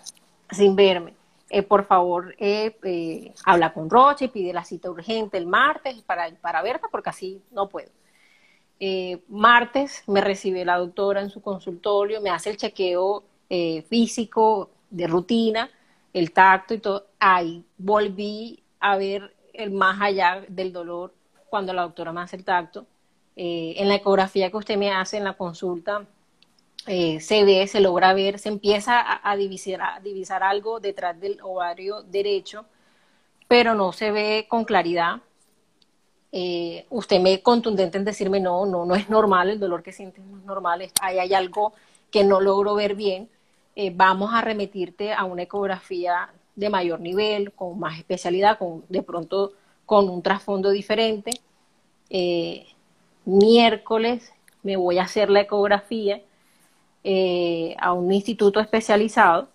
sin 0.51 0.75
verme. 0.75 1.13
Eh, 1.49 1.63
por 1.63 1.85
favor, 1.85 2.35
eh, 2.39 2.77
eh, 2.83 3.33
habla 3.45 3.73
con 3.73 3.89
Roche, 3.89 4.25
y 4.25 4.27
pide 4.27 4.53
la 4.53 4.65
cita 4.65 4.91
urgente 4.91 5.37
el 5.37 5.47
martes 5.47 6.01
para, 6.01 6.29
para 6.41 6.61
verla, 6.61 6.87
porque 6.91 7.09
así 7.09 7.41
no 7.51 7.69
puedo. 7.69 7.89
martes 9.29 10.03
me 10.07 10.21
recibe 10.21 10.65
la 10.65 10.77
doctora 10.77 11.21
en 11.21 11.29
su 11.29 11.41
consultorio, 11.41 12.21
me 12.21 12.29
hace 12.29 12.51
el 12.51 12.57
chequeo 12.57 13.23
físico 13.89 14.69
de 14.89 15.07
rutina, 15.07 15.69
el 16.13 16.31
tacto 16.31 16.73
y 16.73 16.79
todo. 16.79 17.07
Ahí 17.19 17.65
volví 17.77 18.61
a 18.79 18.97
ver 18.97 19.33
el 19.53 19.71
más 19.71 19.99
allá 20.01 20.43
del 20.47 20.73
dolor 20.73 21.13
cuando 21.49 21.73
la 21.73 21.83
doctora 21.83 22.11
me 22.11 22.21
hace 22.21 22.35
el 22.35 22.43
tacto. 22.43 22.85
En 23.39 23.87
la 23.87 23.95
ecografía 23.95 24.49
que 24.49 24.57
usted 24.57 24.77
me 24.77 24.91
hace 24.91 25.17
en 25.17 25.23
la 25.23 25.33
consulta, 25.33 26.05
eh, 26.87 27.19
se 27.19 27.43
ve, 27.43 27.67
se 27.67 27.81
logra 27.81 28.13
ver, 28.13 28.39
se 28.39 28.47
empieza 28.47 29.03
a, 29.21 29.35
divisar, 29.35 30.41
algo 30.41 30.79
detrás 30.79 31.19
del 31.19 31.37
ovario 31.41 32.01
derecho, 32.01 32.65
pero 33.49 33.75
no 33.75 33.91
se 33.91 34.09
ve 34.11 34.45
con 34.49 34.63
claridad. 34.63 35.17
Eh, 36.31 36.85
usted 36.89 37.19
me 37.19 37.41
contundente 37.41 37.97
en 37.97 38.05
decirme 38.05 38.39
no, 38.39 38.65
no, 38.65 38.85
no 38.85 38.95
es 38.95 39.09
normal, 39.09 39.49
el 39.49 39.59
dolor 39.59 39.83
que 39.83 39.91
sientes 39.91 40.23
no 40.23 40.37
es 40.37 40.45
normal, 40.45 40.89
hay, 41.01 41.19
hay 41.19 41.33
algo 41.33 41.73
que 42.09 42.23
no 42.23 42.39
logro 42.39 42.73
ver 42.75 42.95
bien. 42.95 43.29
Eh, 43.75 43.91
vamos 43.93 44.33
a 44.33 44.41
remitirte 44.41 45.13
a 45.13 45.25
una 45.25 45.43
ecografía 45.43 46.29
de 46.55 46.69
mayor 46.69 47.01
nivel, 47.01 47.51
con 47.51 47.77
más 47.77 47.97
especialidad, 47.97 48.57
con 48.57 48.85
de 48.87 49.03
pronto 49.03 49.51
con 49.85 50.09
un 50.09 50.21
trasfondo 50.21 50.69
diferente. 50.69 51.31
Miércoles 53.27 54.31
me 54.63 54.77
voy 54.77 54.97
a 54.97 55.03
hacer 55.03 55.29
la 55.29 55.41
ecografía 55.41 56.21
eh, 57.03 57.75
a 57.79 57.93
un 57.93 58.11
instituto 58.11 58.59
especializado 58.59 59.49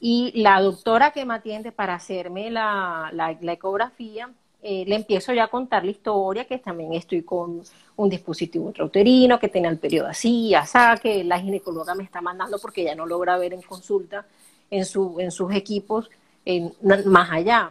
y 0.00 0.32
la 0.40 0.60
doctora 0.60 1.12
que 1.12 1.24
me 1.24 1.34
atiende 1.34 1.72
para 1.72 1.94
hacerme 1.94 2.50
la, 2.50 3.10
la, 3.12 3.52
ecografía, 3.52 4.30
eh, 4.62 4.84
le 4.86 4.96
empiezo 4.96 5.32
ya 5.32 5.44
a 5.44 5.48
contar 5.48 5.84
la 5.84 5.90
historia, 5.90 6.44
que 6.46 6.58
también 6.58 6.92
estoy 6.92 7.22
con 7.22 7.62
un 7.96 8.08
dispositivo 8.08 8.68
intrauterino, 8.68 9.38
que 9.38 9.48
tiene 9.48 9.68
el 9.68 9.78
periodo 9.78 10.08
así, 10.08 10.54
así, 10.54 10.78
que 11.02 11.24
la 11.24 11.40
ginecóloga 11.40 11.94
me 11.94 12.04
está 12.04 12.20
mandando 12.20 12.58
porque 12.58 12.84
ya 12.84 12.94
no 12.94 13.06
logra 13.06 13.38
ver 13.38 13.54
en 13.54 13.62
consulta 13.62 14.26
en, 14.70 14.84
su, 14.84 15.18
en 15.20 15.30
sus 15.30 15.52
equipos 15.54 16.10
en, 16.44 16.72
más 17.06 17.30
allá. 17.30 17.70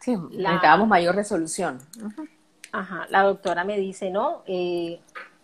Sí, 0.00 0.16
necesitamos 0.32 0.86
mayor 0.86 1.14
resolución. 1.14 1.78
Ajá, 2.74 3.06
la 3.08 3.22
doctora 3.22 3.62
me 3.62 3.78
dice, 3.78 4.10
no, 4.10 4.42
eh, 4.48 4.98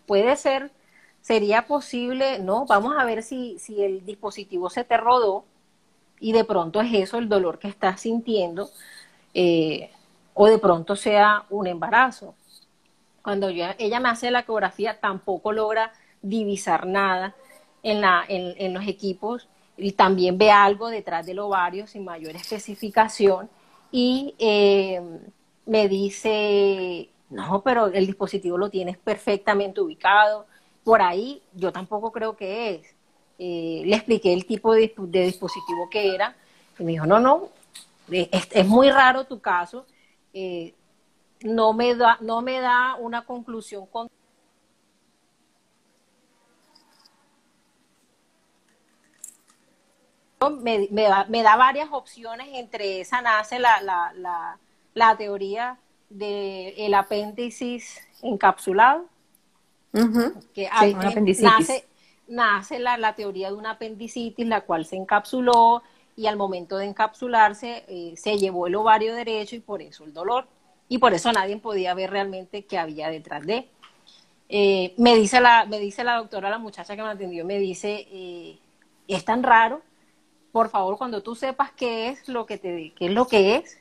puede 0.05 0.35
ser 0.35 0.69
sería 1.21 1.65
posible, 1.65 2.39
no, 2.39 2.65
vamos 2.65 2.95
a 2.97 3.05
ver 3.05 3.23
si, 3.23 3.57
si 3.57 3.81
el 3.81 4.05
dispositivo 4.05 4.69
se 4.69 4.83
te 4.83 4.97
rodó 4.97 5.45
y 6.19 6.33
de 6.33 6.43
pronto 6.43 6.81
es 6.81 6.93
eso 6.93 7.19
el 7.19 7.29
dolor 7.29 7.57
que 7.57 7.69
estás 7.69 8.01
sintiendo, 8.01 8.69
eh, 9.33 9.91
o 10.33 10.47
de 10.47 10.57
pronto 10.57 10.97
sea 10.97 11.45
un 11.49 11.67
embarazo. 11.67 12.35
Cuando 13.21 13.47
ella 13.47 13.99
me 14.01 14.09
hace 14.09 14.29
la 14.29 14.39
ecografía, 14.39 14.99
tampoco 14.99 15.53
logra 15.53 15.93
divisar 16.21 16.85
nada 16.85 17.33
en, 17.81 18.01
la, 18.01 18.25
en, 18.27 18.73
los 18.73 18.85
equipos 18.87 19.47
y 19.77 19.93
también 19.93 20.37
ve 20.37 20.51
algo 20.51 20.89
detrás 20.89 21.25
del 21.25 21.39
ovario 21.39 21.87
sin 21.87 22.03
mayor 22.03 22.35
especificación 22.35 23.49
y 23.89 24.35
eh, 24.37 25.01
me 25.65 25.87
dice, 25.87 27.10
no, 27.31 27.61
pero 27.63 27.87
el 27.87 28.05
dispositivo 28.05 28.57
lo 28.57 28.69
tienes 28.69 28.97
perfectamente 28.97 29.79
ubicado, 29.81 30.45
por 30.83 31.01
ahí 31.01 31.41
yo 31.53 31.71
tampoco 31.71 32.11
creo 32.11 32.35
que 32.35 32.75
es. 32.75 32.95
Eh, 33.39 33.83
le 33.85 33.95
expliqué 33.95 34.33
el 34.33 34.45
tipo 34.45 34.73
de, 34.73 34.93
dispositivo 34.97 35.89
que 35.89 36.13
era 36.13 36.35
y 36.77 36.83
me 36.83 36.91
dijo, 36.91 37.05
no, 37.05 37.19
no, 37.19 37.49
eh, 38.11 38.29
es, 38.31 38.67
muy 38.67 38.91
raro 38.91 39.25
tu 39.25 39.39
caso, 39.39 39.85
eh, 40.33 40.73
no, 41.41 41.73
me 41.73 41.95
da, 41.95 42.17
no 42.21 42.41
me 42.41 42.59
da 42.59 42.95
una 42.95 43.25
conclusión 43.25 43.85
con 43.87 44.09
me, 50.61 50.87
da, 51.43 51.55
varias 51.55 51.89
opciones, 51.91 52.47
entre 52.53 53.01
esa 53.01 53.21
nace 53.21 53.59
la, 53.59 53.81
la, 53.81 54.57
la, 54.93 55.17
teoría 55.17 55.77
del 56.11 56.73
el 56.77 56.93
apéndice 56.93 57.79
encapsulado, 58.21 59.05
que 60.53 60.69
nace, 61.41 61.85
nace 62.27 62.79
la, 62.79 62.97
la, 62.97 63.15
teoría 63.15 63.49
de 63.49 63.55
una 63.55 63.71
apendicitis, 63.71 64.45
la 64.45 64.61
cual 64.61 64.85
se 64.85 64.95
encapsuló 64.95 65.83
y 66.15 66.27
al 66.27 66.37
momento 66.37 66.77
de 66.77 66.85
encapsularse 66.85 67.83
eh, 67.87 68.13
se 68.15 68.37
llevó 68.37 68.67
el 68.67 68.75
ovario 68.75 69.15
derecho 69.15 69.55
y 69.55 69.59
por 69.59 69.81
eso 69.81 70.03
el 70.03 70.13
dolor. 70.13 70.47
Y 70.87 70.97
por 70.97 71.13
eso 71.13 71.31
nadie 71.31 71.57
podía 71.57 71.93
ver 71.93 72.11
realmente 72.11 72.65
qué 72.65 72.77
había 72.77 73.09
detrás 73.09 73.45
de. 73.45 73.69
Eh, 74.49 74.93
me, 74.97 75.15
dice 75.15 75.39
la, 75.39 75.65
me 75.65 75.79
dice 75.79 76.03
la 76.03 76.17
doctora, 76.17 76.49
la 76.49 76.57
muchacha 76.57 76.95
que 76.95 77.01
me 77.01 77.07
atendió, 77.07 77.45
me 77.45 77.57
dice, 77.57 78.07
eh, 78.11 78.59
es 79.07 79.23
tan 79.23 79.43
raro, 79.43 79.81
por 80.51 80.69
favor, 80.69 80.97
cuando 80.97 81.23
tú 81.23 81.35
sepas 81.35 81.71
qué 81.71 82.09
es 82.09 82.27
lo 82.27 82.45
que, 82.45 82.57
te, 82.57 82.91
qué 82.93 83.05
es, 83.05 83.11
lo 83.11 83.27
que 83.27 83.55
es, 83.55 83.79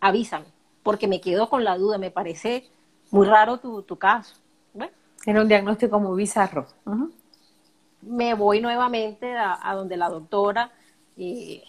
avísame, 0.00 0.46
porque 0.84 1.08
me 1.08 1.20
quedo 1.20 1.48
con 1.48 1.64
la 1.64 1.76
duda, 1.76 1.98
me 1.98 2.12
parece 2.12 2.68
muy 3.10 3.26
raro 3.26 3.58
tu, 3.58 3.82
tu 3.82 3.96
caso. 3.96 4.36
Bueno. 4.72 4.92
Era 5.26 5.40
un 5.40 5.48
diagnóstico 5.48 5.98
muy 5.98 6.16
bizarro. 6.16 6.66
Me 8.02 8.34
voy 8.34 8.60
nuevamente 8.60 9.34
a, 9.36 9.74
donde 9.74 9.96
la 9.96 10.10
doctora, 10.10 10.70
eh, 11.16 11.64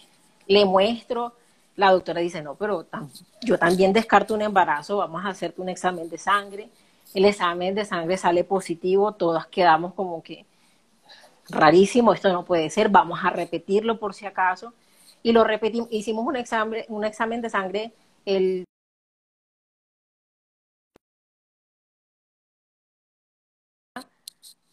le 0.45 0.65
muestro, 0.65 1.33
la 1.77 1.91
doctora 1.91 2.19
dice, 2.19 2.41
no, 2.41 2.55
pero 2.55 2.85
yo 3.41 3.57
también 3.57 3.93
descarto 3.93 4.33
un 4.33 4.41
embarazo, 4.41 4.97
vamos 4.97 5.25
a 5.25 5.29
hacerte 5.29 5.61
un 5.61 5.69
examen 5.69 6.09
de 6.09 6.17
sangre. 6.17 6.69
El 7.13 7.23
examen 7.23 7.73
de 7.73 7.85
sangre 7.85 8.17
sale 8.17 8.43
positivo, 8.43 9.13
todas 9.13 9.47
quedamos 9.47 9.93
como 9.93 10.21
que 10.21 10.45
rarísimo, 11.49 12.13
esto 12.13 12.31
no 12.33 12.43
puede 12.43 12.69
ser, 12.69 12.89
vamos 12.89 13.19
a 13.23 13.29
repetirlo 13.29 13.97
por 13.97 14.13
si 14.13 14.25
acaso. 14.25 14.73
Y 15.23 15.31
lo 15.31 15.45
repetimos, 15.45 15.87
hicimos 15.89 16.25
un 16.27 16.35
examen, 16.35 16.83
un 16.89 17.05
examen 17.05 17.41
de 17.41 17.49
sangre 17.49 17.93
el 18.25 18.65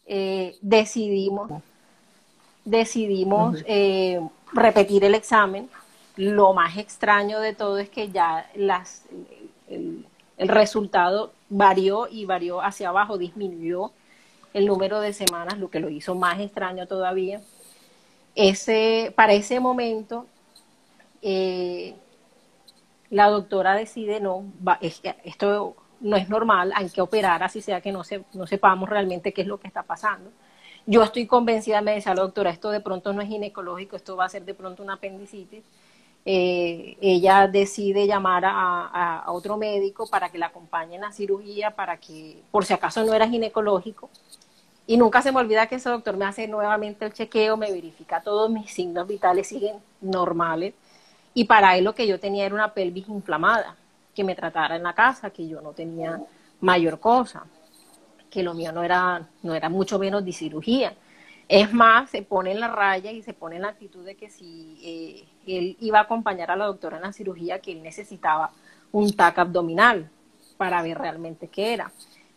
eh, 0.05 0.57
decidimos, 0.61 1.51
decidimos 2.65 3.63
eh, 3.65 4.21
repetir 4.51 5.03
el 5.03 5.15
examen. 5.15 5.69
Lo 6.15 6.53
más 6.53 6.77
extraño 6.77 7.39
de 7.39 7.53
todo 7.53 7.79
es 7.79 7.89
que 7.89 8.09
ya 8.09 8.49
las, 8.55 9.05
el, 9.67 10.05
resultado 10.37 11.31
varió 11.49 12.07
y 12.09 12.25
varió 12.25 12.61
hacia 12.61 12.89
abajo, 12.89 13.17
disminuyó 13.17 13.91
el 14.53 14.65
número 14.65 14.99
de 14.99 15.13
semanas, 15.13 15.57
lo 15.57 15.69
que 15.69 15.79
lo 15.79 15.89
hizo 15.89 16.15
más 16.15 16.39
extraño 16.39 16.85
todavía. 16.87 17.41
Ese, 18.35 19.13
para 19.15 19.33
ese 19.33 19.59
momento, 19.59 20.25
eh, 21.21 21.95
la 23.09 23.29
doctora 23.29 23.75
decide, 23.75 24.19
no, 24.19 24.43
esto 25.23 25.75
no 26.03 26.15
es 26.15 26.29
normal, 26.29 26.71
hay 26.75 26.89
que 26.89 27.01
operar, 27.01 27.41
así 27.41 27.61
sea 27.61 27.81
que 27.81 27.91
no, 27.91 28.03
se, 28.03 28.23
no 28.33 28.45
sepamos 28.45 28.87
realmente 28.87 29.33
qué 29.33 29.41
es 29.41 29.47
lo 29.47 29.59
que 29.59 29.67
está 29.67 29.81
pasando. 29.81 30.29
Yo 30.85 31.01
estoy 31.01 31.25
convencida, 31.25 31.81
me 31.81 31.95
decía 31.95 32.13
la 32.13 32.21
doctora, 32.21 32.51
esto 32.51 32.69
de 32.69 32.81
pronto 32.81 33.11
no 33.13 33.21
es 33.21 33.29
ginecológico, 33.29 33.95
esto 33.95 34.15
va 34.15 34.25
a 34.25 34.29
ser 34.29 34.45
de 34.45 34.53
pronto 34.53 34.83
una 34.83 34.93
apendicitis 34.93 35.63
eh, 36.25 36.97
ella 37.01 37.47
decide 37.47 38.07
llamar 38.07 38.43
a, 38.45 39.23
otro 39.27 39.57
médico 39.57 40.07
para 40.07 40.29
que 40.29 40.37
la 40.37 40.47
acompañe 40.47 40.95
en 40.95 41.01
la 41.01 41.11
cirugía, 41.11 41.71
para 41.71 41.97
que, 41.97 42.41
por 42.51 42.65
si 42.65 42.73
acaso 42.73 43.03
no 43.03 43.13
era 43.13 43.27
ginecológico. 43.27 44.09
Y 44.87 44.97
nunca 44.97 45.21
se 45.21 45.31
me 45.31 45.39
olvida 45.39 45.67
que 45.67 45.75
ese 45.75 45.89
doctor 45.89 46.17
me 46.17 46.25
hace 46.25 46.47
nuevamente 46.47 47.05
el 47.05 47.13
chequeo, 47.13 47.57
me 47.57 47.71
verifica 47.71 48.21
todos 48.21 48.49
mis 48.49 48.71
signos 48.71 49.07
vitales, 49.07 49.47
siguen 49.47 49.77
normales. 50.01 50.73
Y 51.33 51.45
para 51.45 51.77
él 51.77 51.85
lo 51.85 51.95
que 51.95 52.07
yo 52.07 52.19
tenía 52.19 52.45
era 52.45 52.55
una 52.55 52.73
pelvis 52.73 53.07
inflamada, 53.09 53.75
que 54.13 54.23
me 54.23 54.35
tratara 54.35 54.75
en 54.75 54.83
la 54.83 54.93
casa, 54.93 55.29
que 55.31 55.47
yo 55.47 55.61
no 55.61 55.71
tenía 55.71 56.21
mayor 56.61 56.99
cosa, 56.99 57.45
que 58.29 58.43
lo 58.43 58.53
mío 58.53 58.71
no 58.71 58.83
era, 58.83 59.27
no 59.41 59.53
era 59.53 59.69
mucho 59.69 59.99
menos 59.99 60.23
de 60.23 60.31
cirugía. 60.31 60.93
Es 61.47 61.73
más, 61.73 62.09
se 62.09 62.21
pone 62.21 62.51
en 62.51 62.59
la 62.59 62.69
raya 62.69 63.11
y 63.11 63.21
se 63.21 63.33
pone 63.33 63.57
en 63.57 63.63
la 63.63 63.69
actitud 63.69 64.05
de 64.05 64.15
que 64.15 64.29
si 64.29 64.79
eh, 64.83 65.27
él 65.45 65.77
iba 65.81 65.99
a 65.99 66.03
acompañar 66.03 66.49
a 66.49 66.55
la 66.55 66.65
doctora 66.65 66.97
en 66.97 67.03
la 67.03 67.13
cirugía, 67.13 67.59
que 67.59 67.73
él 67.73 67.83
necesitaba 67.83 68.51
un 68.91 69.13
TAC 69.13 69.39
abdominal 69.39 70.09
para 70.57 70.81
ver 70.81 70.97
realmente 70.97 71.47
qué 71.47 71.73
era. 71.73 71.91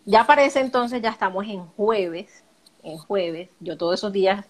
Ya 0.04 0.26
para 0.26 0.44
ese 0.44 0.60
entonces 0.60 1.00
ya 1.02 1.10
estamos 1.10 1.46
en 1.46 1.66
jueves, 1.66 2.44
en 2.82 2.98
jueves, 2.98 3.50
yo 3.60 3.76
todos 3.76 3.94
esos 3.94 4.12
días 4.12 4.46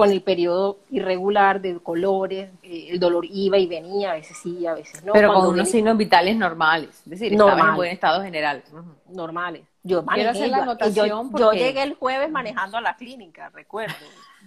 con 0.00 0.10
el 0.10 0.22
periodo 0.22 0.78
irregular 0.90 1.60
de 1.60 1.78
colores, 1.78 2.48
eh, 2.62 2.88
el 2.88 2.98
dolor 2.98 3.26
iba 3.28 3.58
y 3.58 3.66
venía, 3.66 4.12
a 4.12 4.14
veces 4.14 4.34
sí, 4.42 4.66
a 4.66 4.72
veces 4.72 5.04
no. 5.04 5.12
Pero 5.12 5.34
con 5.34 5.48
unos 5.48 5.68
signos 5.68 5.94
vitales 5.98 6.36
normales, 6.36 6.88
es 7.04 7.10
decir, 7.10 7.32
estaba 7.32 7.68
en 7.68 7.76
buen 7.76 7.90
estado 7.90 8.22
general. 8.22 8.62
Normales. 9.10 9.62
Yo, 9.82 10.02
hacer 10.06 10.48
la 10.48 10.78
yo, 10.88 11.06
yo, 11.36 11.52
llegué 11.52 11.82
el 11.82 11.94
jueves 11.96 12.30
manejando 12.30 12.78
a 12.78 12.80
la 12.80 12.96
clínica, 12.96 13.50
recuerdo. 13.50 13.94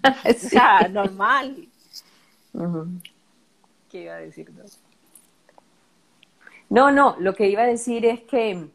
O 0.25 0.33
sea, 0.33 0.87
normal. 0.89 1.67
¿Qué 3.89 4.01
iba 4.01 4.15
a 4.15 4.17
decir? 4.17 4.51
No, 6.69 6.91
no, 6.91 7.15
lo 7.19 7.35
que 7.35 7.47
iba 7.47 7.61
a 7.61 7.67
decir 7.67 8.05
es 8.05 8.21
que 8.21 8.67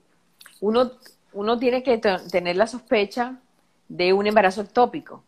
uno, 0.60 0.92
uno 1.32 1.58
tiene 1.58 1.82
que 1.82 1.98
tener 1.98 2.56
la 2.56 2.68
sospecha 2.68 3.34
de 3.88 4.12
un 4.12 4.28
embarazo 4.28 4.62
ectópico. 4.62 5.24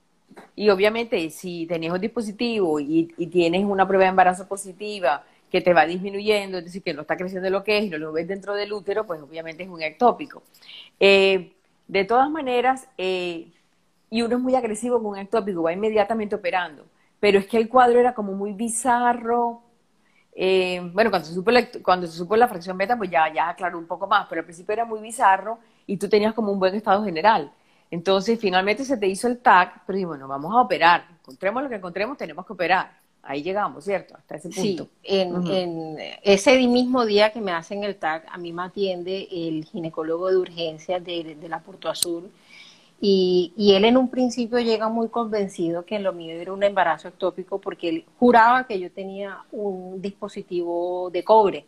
Y 0.56 0.68
obviamente 0.68 1.30
si 1.30 1.66
tenías 1.66 1.94
un 1.94 2.00
dispositivo 2.00 2.80
y, 2.80 3.06
tienes 3.30 3.64
una 3.64 3.86
prueba 3.86 4.04
de 4.04 4.10
embarazo 4.10 4.46
positiva 4.46 5.24
que 5.50 5.60
te 5.60 5.72
va 5.74 5.86
disminuyendo, 5.86 6.58
es 6.58 6.64
decir, 6.64 6.82
que 6.82 6.94
no 6.94 7.02
está 7.02 7.16
creciendo 7.16 7.50
lo 7.50 7.64
que 7.64 7.78
es 7.78 7.84
y 7.84 7.90
no 7.90 7.98
lo 7.98 8.12
ves 8.12 8.28
dentro 8.28 8.54
del 8.54 8.72
útero, 8.72 9.06
pues 9.06 9.20
obviamente 9.20 9.62
es 9.64 9.68
un 9.68 9.82
ectópico. 9.82 10.42
Eh, 11.00 11.52
de 11.88 12.04
todas 12.04 12.30
maneras, 12.30 12.88
eh, 12.98 13.50
y 14.10 14.22
uno 14.22 14.36
es 14.36 14.42
muy 14.42 14.54
agresivo 14.54 14.98
con 15.02 15.12
un 15.12 15.18
ectópico, 15.18 15.62
va 15.62 15.72
inmediatamente 15.72 16.36
operando, 16.36 16.86
pero 17.18 17.38
es 17.38 17.46
que 17.46 17.56
el 17.56 17.68
cuadro 17.68 17.98
era 17.98 18.14
como 18.14 18.32
muy 18.32 18.52
bizarro. 18.52 19.62
Eh, 20.34 20.80
bueno, 20.92 21.10
cuando 21.10 21.26
se, 21.28 21.34
supo 21.34 21.50
la, 21.50 21.68
cuando 21.82 22.06
se 22.06 22.16
supo 22.16 22.36
la 22.36 22.48
fracción 22.48 22.78
beta, 22.78 22.96
pues 22.96 23.10
ya, 23.10 23.32
ya 23.32 23.48
aclaró 23.48 23.78
un 23.78 23.86
poco 23.86 24.06
más, 24.06 24.26
pero 24.28 24.40
al 24.40 24.44
principio 24.44 24.72
era 24.72 24.84
muy 24.84 25.00
bizarro 25.00 25.58
y 25.86 25.96
tú 25.96 26.08
tenías 26.08 26.34
como 26.34 26.52
un 26.52 26.58
buen 26.60 26.74
estado 26.74 27.04
general. 27.04 27.52
Entonces, 27.90 28.38
finalmente 28.38 28.84
se 28.84 28.96
te 28.96 29.08
hizo 29.08 29.26
el 29.26 29.38
TAC, 29.38 29.82
pero 29.86 29.96
dijimos, 29.96 30.16
bueno, 30.16 30.28
vamos 30.28 30.54
a 30.54 30.60
operar. 30.60 31.06
Encontremos 31.20 31.62
lo 31.62 31.68
que 31.68 31.74
encontremos, 31.76 32.16
tenemos 32.16 32.46
que 32.46 32.52
operar. 32.52 32.92
Ahí 33.22 33.42
llegamos, 33.42 33.84
¿cierto? 33.84 34.16
Hasta 34.16 34.36
ese 34.36 34.48
punto. 34.48 34.84
Sí, 34.84 34.90
en, 35.02 35.98
ese 36.22 36.56
mismo 36.68 37.04
día 37.04 37.32
que 37.32 37.40
me 37.40 37.52
hacen 37.52 37.84
el 37.84 37.96
TAC, 37.96 38.26
a 38.30 38.38
mí 38.38 38.52
me 38.52 38.62
atiende 38.62 39.28
el 39.30 39.64
ginecólogo 39.64 40.30
de 40.30 40.36
urgencias 40.36 41.04
de, 41.04 41.36
la 41.48 41.60
Puerto 41.60 41.88
Azul. 41.88 42.30
Y, 43.00 43.52
y, 43.56 43.74
él 43.74 43.84
en 43.86 43.96
un 43.96 44.08
principio 44.08 44.58
llega 44.60 44.88
muy 44.88 45.08
convencido 45.08 45.84
que 45.84 45.98
lo 45.98 46.12
mío 46.12 46.34
era 46.34 46.52
un 46.52 46.62
embarazo 46.62 47.08
ectópico 47.08 47.58
porque 47.58 47.88
él 47.88 48.04
juraba 48.18 48.66
que 48.66 48.78
yo 48.78 48.90
tenía 48.90 49.38
un 49.52 50.02
dispositivo 50.02 51.08
de 51.10 51.24
cobre 51.24 51.66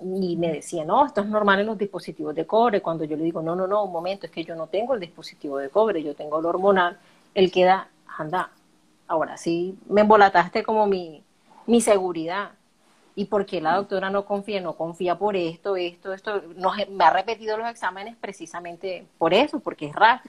y 0.00 0.36
me 0.36 0.52
decía, 0.52 0.84
no, 0.84 1.06
esto 1.06 1.22
es 1.22 1.26
normal 1.26 1.60
en 1.60 1.66
los 1.66 1.78
dispositivos 1.78 2.34
de 2.34 2.46
cobre. 2.46 2.82
Cuando 2.82 3.04
yo 3.04 3.16
le 3.16 3.24
digo, 3.24 3.42
no, 3.42 3.56
no, 3.56 3.66
no, 3.66 3.84
un 3.84 3.92
momento, 3.92 4.26
es 4.26 4.32
que 4.32 4.44
yo 4.44 4.54
no 4.54 4.66
tengo 4.66 4.94
el 4.94 5.00
dispositivo 5.00 5.58
de 5.58 5.70
cobre, 5.70 6.02
yo 6.02 6.14
tengo 6.14 6.38
el 6.38 6.46
hormonal, 6.46 6.98
él 7.34 7.50
queda, 7.50 7.88
anda, 8.18 8.50
ahora 9.08 9.36
sí 9.36 9.78
me 9.88 10.02
embolataste 10.02 10.62
como 10.62 10.86
mi, 10.86 11.22
mi 11.66 11.80
seguridad. 11.80 12.52
¿Y 13.18 13.26
por 13.26 13.46
qué 13.46 13.62
la 13.62 13.76
doctora 13.76 14.10
no 14.10 14.26
confía? 14.26 14.60
No 14.60 14.74
confía 14.74 15.16
por 15.16 15.36
esto, 15.36 15.76
esto, 15.76 16.12
esto. 16.12 16.42
Me 16.90 17.04
ha 17.04 17.10
repetido 17.10 17.56
los 17.56 17.68
exámenes 17.70 18.14
precisamente 18.16 19.06
por 19.16 19.32
eso, 19.32 19.60
porque 19.60 19.86
es 19.86 19.94
raro. 19.94 20.20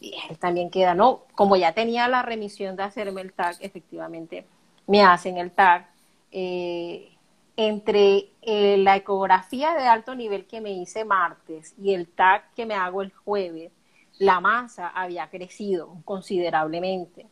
Y 0.00 0.14
él 0.30 0.38
también 0.38 0.70
queda, 0.70 0.94
no, 0.94 1.22
como 1.34 1.56
ya 1.56 1.72
tenía 1.72 2.06
la 2.06 2.22
remisión 2.22 2.76
de 2.76 2.84
hacerme 2.84 3.22
el 3.22 3.32
TAC, 3.32 3.56
efectivamente 3.60 4.46
me 4.86 5.02
hacen 5.02 5.36
el 5.38 5.50
TAC. 5.50 5.88
Eh, 6.30 7.17
entre 7.58 8.30
eh, 8.42 8.76
la 8.78 8.94
ecografía 8.94 9.74
de 9.74 9.84
alto 9.84 10.14
nivel 10.14 10.46
que 10.46 10.60
me 10.60 10.70
hice 10.70 11.04
martes 11.04 11.74
y 11.76 11.92
el 11.92 12.06
TAC 12.06 12.54
que 12.54 12.66
me 12.66 12.74
hago 12.74 13.02
el 13.02 13.12
jueves, 13.12 13.72
la 14.18 14.38
masa 14.40 14.86
había 14.90 15.28
crecido 15.28 15.96
considerablemente. 16.04 17.26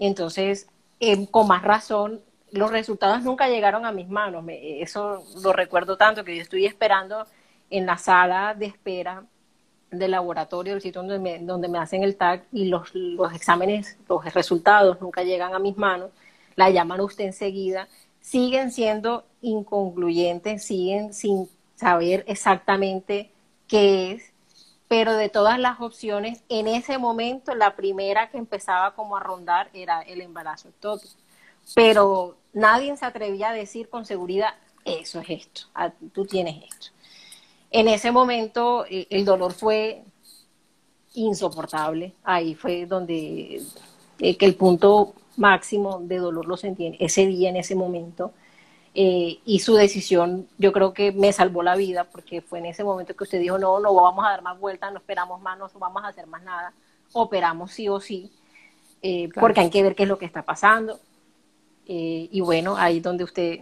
Entonces, 0.00 0.66
em, 0.98 1.24
con 1.26 1.46
más 1.46 1.62
razón, 1.62 2.20
los 2.50 2.72
resultados 2.72 3.22
nunca 3.22 3.48
llegaron 3.48 3.86
a 3.86 3.92
mis 3.92 4.08
manos. 4.08 4.44
eso 4.48 5.22
lo 5.40 5.52
recuerdo 5.52 5.96
tanto 5.96 6.24
que 6.24 6.34
yo 6.34 6.42
estoy 6.42 6.66
esperando 6.66 7.24
en 7.70 7.86
la 7.86 7.96
sala 7.96 8.54
de 8.54 8.66
espera 8.66 9.24
del 9.88 10.10
laboratorio, 10.10 10.74
el 10.74 10.80
sitio 10.82 11.02
donde 11.02 11.20
me, 11.20 11.38
donde 11.38 11.68
me 11.68 11.78
hacen 11.78 12.02
el 12.02 12.16
TAC 12.16 12.44
y 12.52 12.64
los, 12.64 12.92
los 12.94 13.32
exámenes, 13.32 13.98
los 14.08 14.24
resultados 14.34 15.00
nunca 15.00 15.22
llegan 15.22 15.54
a 15.54 15.60
mis 15.60 15.76
manos. 15.76 16.10
La 16.56 16.70
llaman 16.70 17.00
usted 17.00 17.24
enseguida 17.24 17.88
siguen 18.24 18.72
siendo 18.72 19.26
inconcluyentes, 19.42 20.64
siguen 20.64 21.12
sin 21.12 21.46
saber 21.76 22.24
exactamente 22.26 23.30
qué 23.68 24.12
es, 24.12 24.32
pero 24.88 25.12
de 25.12 25.28
todas 25.28 25.58
las 25.58 25.78
opciones, 25.80 26.42
en 26.48 26.66
ese 26.66 26.96
momento 26.96 27.54
la 27.54 27.76
primera 27.76 28.30
que 28.30 28.38
empezaba 28.38 28.94
como 28.94 29.18
a 29.18 29.20
rondar 29.20 29.68
era 29.74 30.00
el 30.00 30.22
embarazo 30.22 30.68
ectópico. 30.68 31.14
pero 31.74 32.36
nadie 32.54 32.96
se 32.96 33.04
atrevía 33.04 33.50
a 33.50 33.52
decir 33.52 33.90
con 33.90 34.06
seguridad, 34.06 34.54
eso 34.84 35.20
es 35.20 35.28
esto, 35.28 35.62
ah, 35.74 35.92
tú 36.12 36.24
tienes 36.24 36.64
esto. 36.64 36.86
En 37.70 37.88
ese 37.88 38.10
momento 38.10 38.86
eh, 38.88 39.06
el 39.10 39.26
dolor 39.26 39.52
fue 39.52 40.02
insoportable, 41.12 42.14
ahí 42.24 42.54
fue 42.54 42.86
donde 42.86 43.62
eh, 44.18 44.36
que 44.36 44.46
el 44.46 44.54
punto 44.54 45.14
máximo 45.36 46.00
de 46.00 46.18
dolor 46.18 46.46
lo 46.46 46.56
sentí 46.56 46.96
ese 47.00 47.26
día, 47.26 47.50
en 47.50 47.56
ese 47.56 47.74
momento. 47.74 48.32
Eh, 48.96 49.40
y 49.44 49.58
su 49.58 49.74
decisión 49.74 50.46
yo 50.56 50.72
creo 50.72 50.94
que 50.94 51.10
me 51.10 51.32
salvó 51.32 51.64
la 51.64 51.74
vida 51.74 52.04
porque 52.04 52.40
fue 52.40 52.60
en 52.60 52.66
ese 52.66 52.84
momento 52.84 53.16
que 53.16 53.24
usted 53.24 53.40
dijo, 53.40 53.58
no, 53.58 53.80
no 53.80 53.92
vamos 53.92 54.24
a 54.24 54.30
dar 54.30 54.42
más 54.42 54.58
vueltas, 54.58 54.92
no 54.92 54.98
esperamos 54.98 55.40
más, 55.40 55.58
no 55.58 55.68
vamos 55.78 56.04
a 56.04 56.08
hacer 56.08 56.28
más 56.28 56.44
nada, 56.44 56.72
operamos 57.12 57.72
sí 57.72 57.88
o 57.88 57.98
sí, 57.98 58.30
porque 59.34 59.60
hay 59.60 59.70
que 59.70 59.82
ver 59.82 59.96
qué 59.96 60.04
es 60.04 60.08
lo 60.08 60.18
que 60.18 60.26
está 60.26 60.42
pasando. 60.42 61.00
y 61.86 62.40
bueno, 62.40 62.76
ahí 62.76 63.00
donde 63.00 63.24
usted 63.24 63.60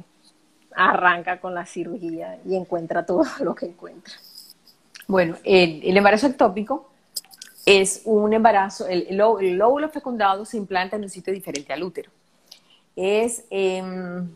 arranca 0.75 1.41
con 1.41 1.55
la 1.55 1.67
cirugía 1.67 2.39
y 2.45 2.57
encuentra 2.57 3.05
todo 3.05 3.25
lo 3.41 3.55
que 3.55 3.67
encuentra. 3.67 4.15
Bueno, 5.07 5.37
el, 5.45 5.97
embarazo 5.97 6.27
ectópico 6.27 6.91
es 7.65 8.03
un 8.05 8.33
embarazo, 8.33 8.87
el, 8.89 9.21
óvulo 9.21 9.89
fecundado 9.89 10.45
se 10.45 10.57
implanta 10.57 10.97
en 10.97 11.03
un 11.03 11.09
sitio 11.09 11.33
diferente 11.33 11.73
al 11.73 11.83
útero. 11.83 12.11
Es, 12.97 13.45
em, 13.51 14.29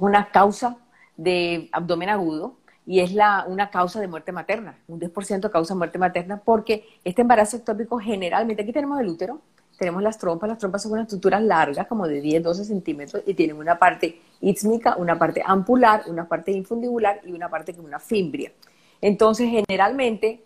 una 0.00 0.30
causa 0.30 0.76
de 1.16 1.68
abdomen 1.72 2.08
agudo 2.08 2.56
y 2.86 3.00
es 3.00 3.12
la, 3.12 3.44
una 3.48 3.70
causa 3.70 4.00
de 4.00 4.08
muerte 4.08 4.32
materna, 4.32 4.76
un 4.88 5.00
10% 5.00 5.50
causa 5.50 5.74
muerte 5.74 5.98
materna, 5.98 6.40
porque 6.44 6.84
este 7.04 7.22
embarazo 7.22 7.56
ectópico 7.56 7.98
generalmente, 7.98 8.62
aquí 8.62 8.72
tenemos 8.72 9.00
el 9.00 9.08
útero, 9.08 9.40
tenemos 9.78 10.02
las 10.02 10.18
trompas, 10.18 10.48
las 10.48 10.58
trompas 10.58 10.82
son 10.82 10.92
unas 10.92 11.04
estructuras 11.04 11.42
largas, 11.42 11.86
como 11.86 12.06
de 12.06 12.20
10, 12.20 12.42
12 12.42 12.64
centímetros, 12.64 13.22
y 13.26 13.34
tienen 13.34 13.56
una 13.56 13.78
parte 13.78 14.20
ísmica, 14.40 14.96
una 14.96 15.18
parte 15.18 15.42
ampular, 15.44 16.04
una 16.06 16.28
parte 16.28 16.52
infundibular 16.52 17.20
y 17.24 17.32
una 17.32 17.48
parte 17.48 17.74
con 17.74 17.84
una 17.84 17.98
fimbria. 17.98 18.52
Entonces, 19.00 19.48
generalmente, 19.50 20.44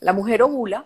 la 0.00 0.12
mujer 0.12 0.42
ovula, 0.42 0.84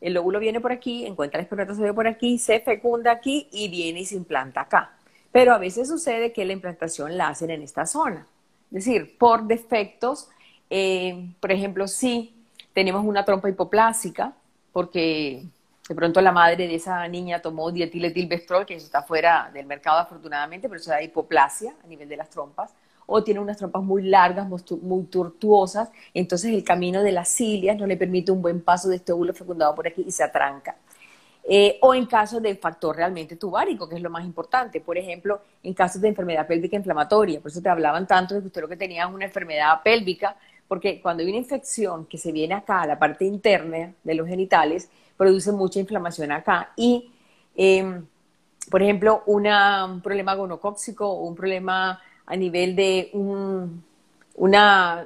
el 0.00 0.16
óvulo 0.16 0.38
viene 0.38 0.60
por 0.60 0.72
aquí, 0.72 1.06
encuentra 1.06 1.38
el 1.38 1.44
espermatozoide 1.44 1.92
por 1.92 2.06
aquí, 2.06 2.38
se 2.38 2.60
fecunda 2.60 3.12
aquí 3.12 3.48
y 3.52 3.68
viene 3.68 4.00
y 4.00 4.06
se 4.06 4.16
implanta 4.16 4.62
acá. 4.62 4.92
Pero 5.32 5.52
a 5.52 5.58
veces 5.58 5.88
sucede 5.88 6.32
que 6.32 6.44
la 6.44 6.52
implantación 6.52 7.16
la 7.16 7.28
hacen 7.28 7.50
en 7.50 7.62
esta 7.62 7.86
zona. 7.86 8.26
Es 8.70 8.84
decir, 8.84 9.16
por 9.18 9.44
defectos, 9.44 10.28
eh, 10.70 11.32
por 11.40 11.52
ejemplo, 11.52 11.86
si 11.86 12.34
tenemos 12.72 13.04
una 13.04 13.24
trompa 13.24 13.48
hipoplásica, 13.48 14.32
porque 14.72 15.44
de 15.88 15.94
pronto 15.94 16.20
la 16.20 16.32
madre 16.32 16.68
de 16.68 16.74
esa 16.76 17.06
niña 17.08 17.42
tomó 17.42 17.70
dietiletilvestrol, 17.72 18.64
que 18.64 18.76
eso 18.76 18.86
está 18.86 19.02
fuera 19.02 19.50
del 19.52 19.66
mercado 19.66 19.98
afortunadamente, 19.98 20.68
pero 20.68 20.80
eso 20.80 20.90
da 20.90 21.02
hipoplasia 21.02 21.74
a 21.82 21.86
nivel 21.86 22.08
de 22.08 22.16
las 22.16 22.30
trompas, 22.30 22.72
o 23.12 23.24
tiene 23.24 23.40
unas 23.40 23.56
trompas 23.56 23.82
muy 23.82 24.02
largas, 24.02 24.48
muy 24.48 25.04
tortuosas, 25.04 25.90
entonces 26.14 26.52
el 26.52 26.62
camino 26.62 27.02
de 27.02 27.10
las 27.10 27.28
cilias 27.28 27.76
no 27.76 27.86
le 27.86 27.96
permite 27.96 28.30
un 28.30 28.40
buen 28.40 28.60
paso 28.60 28.88
de 28.88 28.96
este 28.96 29.12
óvulo 29.12 29.34
fecundado 29.34 29.74
por 29.74 29.88
aquí 29.88 30.04
y 30.06 30.12
se 30.12 30.22
atranca. 30.22 30.76
Eh, 31.42 31.78
o 31.80 31.92
en 31.94 32.06
caso 32.06 32.38
de 32.40 32.54
factor 32.54 32.94
realmente 32.94 33.34
tubárico, 33.34 33.88
que 33.88 33.96
es 33.96 34.02
lo 34.02 34.10
más 34.10 34.24
importante. 34.24 34.80
Por 34.80 34.96
ejemplo, 34.96 35.40
en 35.62 35.74
casos 35.74 36.00
de 36.00 36.06
enfermedad 36.08 36.46
pélvica 36.46 36.76
inflamatoria. 36.76 37.40
Por 37.40 37.50
eso 37.50 37.60
te 37.60 37.68
hablaban 37.68 38.06
tanto 38.06 38.34
de 38.34 38.40
que 38.40 38.46
usted 38.46 38.60
lo 38.60 38.68
que 38.68 38.76
tenía 38.76 39.04
es 39.04 39.12
una 39.12 39.24
enfermedad 39.24 39.82
pélvica, 39.82 40.36
porque 40.68 41.00
cuando 41.00 41.22
hay 41.22 41.28
una 41.30 41.38
infección 41.38 42.06
que 42.06 42.18
se 42.18 42.30
viene 42.30 42.54
acá 42.54 42.82
a 42.82 42.86
la 42.86 42.98
parte 42.98 43.24
interna 43.24 43.92
de 44.04 44.14
los 44.14 44.28
genitales, 44.28 44.88
produce 45.16 45.50
mucha 45.50 45.80
inflamación 45.80 46.30
acá. 46.30 46.72
Y, 46.76 47.10
em, 47.56 48.06
por 48.70 48.82
ejemplo, 48.82 49.24
un 49.26 50.00
problema 50.02 50.34
gonocóxico 50.36 51.08
o 51.08 51.24
un 51.26 51.34
problema 51.34 52.00
a 52.30 52.36
nivel 52.36 52.76
de 52.76 53.10
un, 53.12 53.82
una, 54.36 55.04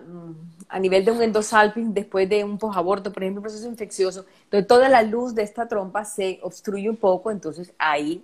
a 0.68 0.78
nivel 0.78 1.06
de 1.06 1.10
un 1.10 1.94
después 1.94 2.28
de 2.28 2.44
un 2.44 2.58
posaborto, 2.58 3.10
por 3.10 3.22
ejemplo, 3.22 3.40
un 3.40 3.44
proceso 3.44 3.66
infeccioso, 3.66 4.26
entonces 4.44 4.66
toda 4.66 4.90
la 4.90 5.00
luz 5.00 5.34
de 5.34 5.42
esta 5.42 5.66
trompa 5.66 6.04
se 6.04 6.38
obstruye 6.42 6.90
un 6.90 6.98
poco, 6.98 7.30
entonces 7.30 7.72
hay 7.78 8.22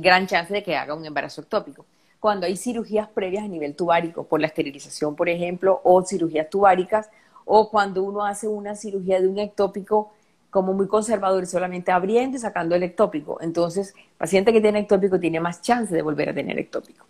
gran 0.00 0.28
chance 0.28 0.54
de 0.54 0.62
que 0.62 0.76
haga 0.76 0.94
un 0.94 1.04
embarazo 1.04 1.40
ectópico. 1.40 1.84
Cuando 2.20 2.46
hay 2.46 2.56
cirugías 2.56 3.08
previas 3.08 3.42
a 3.44 3.48
nivel 3.48 3.74
tubárico, 3.74 4.22
por 4.22 4.40
la 4.40 4.46
esterilización, 4.46 5.16
por 5.16 5.28
ejemplo, 5.28 5.80
o 5.82 6.04
cirugías 6.04 6.48
tubáricas, 6.48 7.10
o 7.44 7.70
cuando 7.70 8.04
uno 8.04 8.24
hace 8.24 8.46
una 8.46 8.76
cirugía 8.76 9.20
de 9.20 9.26
un 9.26 9.40
ectópico 9.40 10.12
como 10.48 10.74
muy 10.74 10.86
conservador, 10.86 11.44
solamente 11.46 11.90
abriendo 11.90 12.36
y 12.36 12.40
sacando 12.40 12.76
el 12.76 12.84
ectópico. 12.84 13.38
Entonces, 13.40 13.94
paciente 14.16 14.52
que 14.52 14.60
tiene 14.60 14.78
ectópico 14.78 15.18
tiene 15.18 15.40
más 15.40 15.60
chance 15.60 15.92
de 15.92 16.02
volver 16.02 16.28
a 16.28 16.34
tener 16.34 16.56
ectópico. 16.56 17.04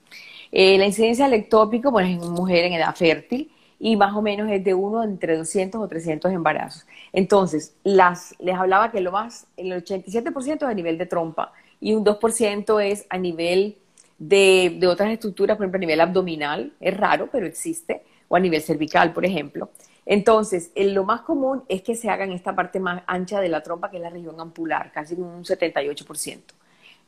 Eh, 0.52 0.76
la 0.76 0.86
incidencia 0.86 1.24
del 1.24 1.40
ectópico, 1.40 1.98
es 1.98 2.06
en 2.06 2.18
mujer 2.30 2.66
en 2.66 2.74
edad 2.74 2.94
fértil 2.94 3.50
y 3.80 3.96
más 3.96 4.14
o 4.14 4.22
menos 4.22 4.50
es 4.50 4.62
de 4.62 4.74
uno 4.74 5.02
entre 5.02 5.36
200 5.36 5.80
o 5.80 5.88
300 5.88 6.30
embarazos. 6.30 6.86
Entonces, 7.12 7.74
las, 7.82 8.36
les 8.38 8.54
hablaba 8.54 8.92
que 8.92 9.00
lo 9.00 9.10
más, 9.10 9.46
el 9.56 9.72
87% 9.72 10.56
es 10.56 10.62
a 10.62 10.74
nivel 10.74 10.98
de 10.98 11.06
trompa 11.06 11.52
y 11.80 11.94
un 11.94 12.04
2% 12.04 12.80
es 12.84 13.06
a 13.08 13.18
nivel 13.18 13.78
de, 14.18 14.76
de 14.78 14.86
otras 14.86 15.10
estructuras, 15.10 15.56
por 15.56 15.64
ejemplo, 15.64 15.78
a 15.78 15.80
nivel 15.80 16.00
abdominal, 16.00 16.72
es 16.78 16.96
raro, 16.96 17.28
pero 17.32 17.46
existe, 17.46 18.02
o 18.28 18.36
a 18.36 18.40
nivel 18.40 18.62
cervical, 18.62 19.12
por 19.12 19.24
ejemplo. 19.24 19.70
Entonces, 20.04 20.70
lo 20.76 21.04
más 21.04 21.22
común 21.22 21.64
es 21.68 21.82
que 21.82 21.96
se 21.96 22.10
haga 22.10 22.24
en 22.24 22.32
esta 22.32 22.54
parte 22.54 22.78
más 22.78 23.02
ancha 23.06 23.40
de 23.40 23.48
la 23.48 23.62
trompa, 23.62 23.90
que 23.90 23.96
es 23.96 24.02
la 24.02 24.10
región 24.10 24.38
ampular, 24.40 24.92
casi 24.92 25.14
un 25.14 25.44
78%. 25.44 26.40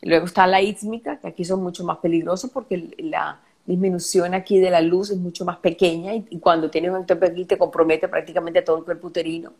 Luego 0.04 0.26
está 0.26 0.46
la 0.46 0.60
ísmica, 0.60 1.18
que 1.18 1.28
aquí 1.28 1.44
son 1.44 1.62
mucho 1.62 1.82
más 1.82 1.98
peligrosos 1.98 2.50
porque 2.50 2.94
la 2.98 3.40
disminución 3.64 4.34
aquí 4.34 4.58
de 4.58 4.70
la 4.70 4.82
luz 4.82 5.10
es 5.10 5.16
mucho 5.16 5.46
más 5.46 5.56
pequeña 5.56 6.14
y, 6.14 6.38
cuando 6.38 6.70
tienes 6.70 6.90
un 6.90 7.06
aquí 7.22 7.44
te 7.46 7.56
compromete 7.56 8.06
prácticamente 8.08 8.60
todo 8.60 8.78
el 8.78 8.84
cuerpo 8.84 9.06
uterino. 9.06 9.54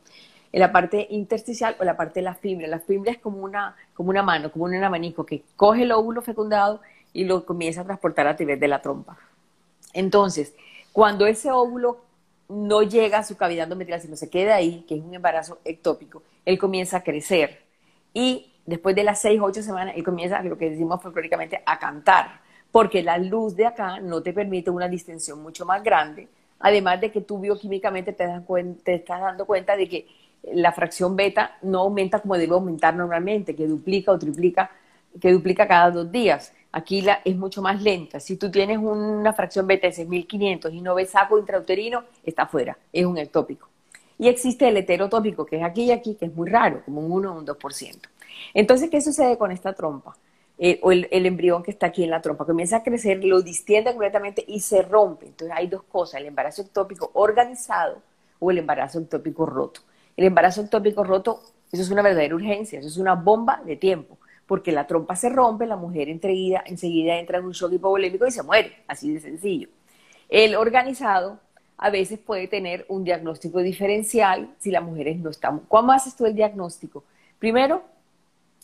En 0.53 0.61
la 0.61 0.71
parte 0.71 1.07
intersticial 1.11 1.77
o 1.81 1.85
la 1.85 1.97
parte 1.97 2.21
de 2.21 2.25
la 2.25 2.35
fibra. 2.35 2.69
La 2.69 2.79
fibra 2.79 3.11
es 3.11 3.19
como 3.19 3.39
una, 3.39 3.75
como 3.95 4.11
una 4.11 4.23
mano, 4.23 4.53
como 4.53 4.67
un 4.67 4.75
abanico 4.75 5.25
que 5.25 5.43
coge 5.57 5.83
el 5.83 5.93
óvulo 5.93 6.21
fecundado 6.23 6.81
y 7.13 7.25
lo 7.25 7.45
comienza 7.47 7.81
a 7.81 7.85
transportar 7.85 8.27
a 8.27 8.37
través 8.37 8.61
de 8.61 8.69
la 8.69 8.83
trompa. 8.83 9.17
Entonces, 9.95 10.55
cuando 10.93 11.27
ese 11.27 11.51
óvulo 11.51 12.05
no 12.49 12.83
llega 12.83 13.19
a 13.19 13.25
su 13.25 13.37
cavidad 13.37 13.65
endometrial, 13.65 14.01
sino 14.01 14.17
se 14.17 14.29
queda 14.29 14.57
ahí, 14.57 14.85
que 14.87 14.97
es 14.97 15.03
un 15.03 15.15
embarazo 15.15 15.59
ectópico, 15.65 16.23
él 16.45 16.59
comienza 16.59 16.99
a 16.99 17.03
crecer. 17.03 17.63
Y 18.13 18.54
después 18.67 18.95
de 18.95 19.05
las 19.05 19.21
seis, 19.21 19.41
ocho 19.43 19.63
semanas, 19.63 19.95
él 19.97 20.05
comienza, 20.05 20.43
lo 20.43 20.57
que 20.57 20.71
decimos 20.71 21.03
folclóricamente, 21.03 21.63
a 21.65 21.79
cantar, 21.79 22.41
porque 22.71 23.03
la 23.03 23.19
luz 23.19 23.55
de 23.57 23.67
acá 23.67 24.01
no 24.01 24.23
te 24.23 24.33
permite 24.33 24.71
una 24.71 24.89
distensión 24.89 25.43
mucho 25.43 25.65
más 25.65 25.83
grande, 25.83 26.29
además 26.61 27.01
de 27.01 27.11
que 27.11 27.21
tú 27.21 27.39
bioquímicamente 27.39 28.13
te, 28.13 28.27
te 28.83 28.95
estás 28.95 29.21
dando 29.21 29.47
cuenta 29.47 29.77
de 29.77 29.89
que 29.89 30.07
la 30.53 30.73
fracción 30.73 31.17
beta 31.17 31.57
no 31.63 31.81
aumenta 31.81 32.21
como 32.21 32.37
debe 32.37 32.55
aumentar 32.55 32.95
normalmente, 32.95 33.55
que 33.55 33.67
duplica 33.67 34.13
o 34.13 34.19
triplica, 34.19 34.71
que 35.21 35.33
duplica 35.33 35.67
cada 35.67 35.91
dos 35.91 36.11
días. 36.11 36.53
Aquí 36.73 37.07
es 37.25 37.37
mucho 37.37 37.63
más 37.63 37.81
lenta. 37.81 38.19
Si 38.19 38.37
tú 38.37 38.51
tienes 38.51 38.79
una 38.79 39.33
fracción 39.33 39.67
beta 39.67 39.87
de 39.87 39.93
6500 39.93 40.73
y 40.73 40.81
no 40.81 40.95
ves 40.95 41.11
saco 41.11 41.39
intrauterino, 41.39 42.03
está 42.25 42.47
fuera, 42.47 42.77
es 42.93 43.07
un 43.07 43.17
ectópico. 43.17 43.69
Y 44.19 44.29
existe 44.29 44.69
el 44.69 44.77
heterotópico, 44.77 45.45
que 45.45 45.57
es 45.59 45.65
aquí 45.65 45.85
y 45.85 45.93
aquí, 45.93 46.15
que 46.15 46.27
es 46.27 46.35
muy 46.35 46.49
raro, 46.49 46.83
como 46.85 47.01
un 47.01 47.13
1 47.13 47.33
o 47.33 47.39
un 47.39 47.47
2%. 47.47 48.09
Entonces, 48.53 48.91
¿qué 48.91 49.01
sucede 49.01 49.39
con 49.39 49.51
esta 49.51 49.73
trompa? 49.73 50.17
Eh, 50.57 50.79
o 50.83 50.93
el, 50.93 51.09
embrión 51.11 51.63
que 51.63 51.73
está 51.73 51.87
aquí 51.87 52.05
en 52.05 52.11
la 52.11 52.23
trompa 52.23 52.45
comienza 52.45 52.77
a 52.77 52.83
crecer, 52.83 53.25
lo 53.25 53.43
distiende 53.43 53.91
completamente 53.91 54.45
y 54.47 54.61
se 54.61 54.83
rompe. 54.83 55.27
Entonces, 55.27 55.57
hay 55.57 55.67
dos 55.67 55.83
cosas, 55.85 56.21
el 56.21 56.27
embarazo 56.27 56.63
ectópico 56.63 57.11
organizado 57.15 58.03
o 58.39 58.51
el 58.51 58.59
embarazo 58.59 59.01
ectópico 59.01 59.47
roto. 59.47 59.81
El 60.17 60.27
embarazo 60.27 60.61
ectópico 60.61 61.03
roto, 61.03 61.41
eso 61.73 61.83
es 61.83 61.91
una 61.91 62.03
verdadera 62.03 62.35
urgencia, 62.35 62.79
eso 62.79 62.89
es 62.89 62.99
una 62.99 63.15
bomba 63.15 63.61
de 63.65 63.77
tiempo 63.77 64.19
porque 64.47 64.73
la 64.73 64.87
trompa 64.87 65.17
se 65.17 65.31
rompe, 65.31 65.67
la 65.67 65.77
mujer 65.77 66.09
enseguida, 66.09 66.63
enseguida 66.67 67.19
entra 67.19 67.39
en 67.39 67.47
un 67.47 67.53
shock 67.53 67.73
hipovolémico 67.73 68.27
y 68.27 68.31
se 68.31 68.43
muere, 68.43 68.77
así 68.87 69.13
de 69.13 69.21
sencillo. 69.21 69.69
El 70.29 70.55
organizado 70.55 71.41
a 71.77 71.91
veces 71.91 72.19
puede 72.19 72.49
tener 72.49 72.85
un 72.89 73.05
diagnóstico 73.05 73.61
diferencial 73.61 74.55
si 74.59 74.71
las 74.71 74.83
mujeres 74.83 75.19
no 75.19 75.31
están. 75.31 75.61
¿Cómo 75.69 75.93
haces 75.93 76.17
tú 76.17 76.27
el 76.27 76.35
diagnóstico? 76.35 77.05
Primero, 77.39 77.85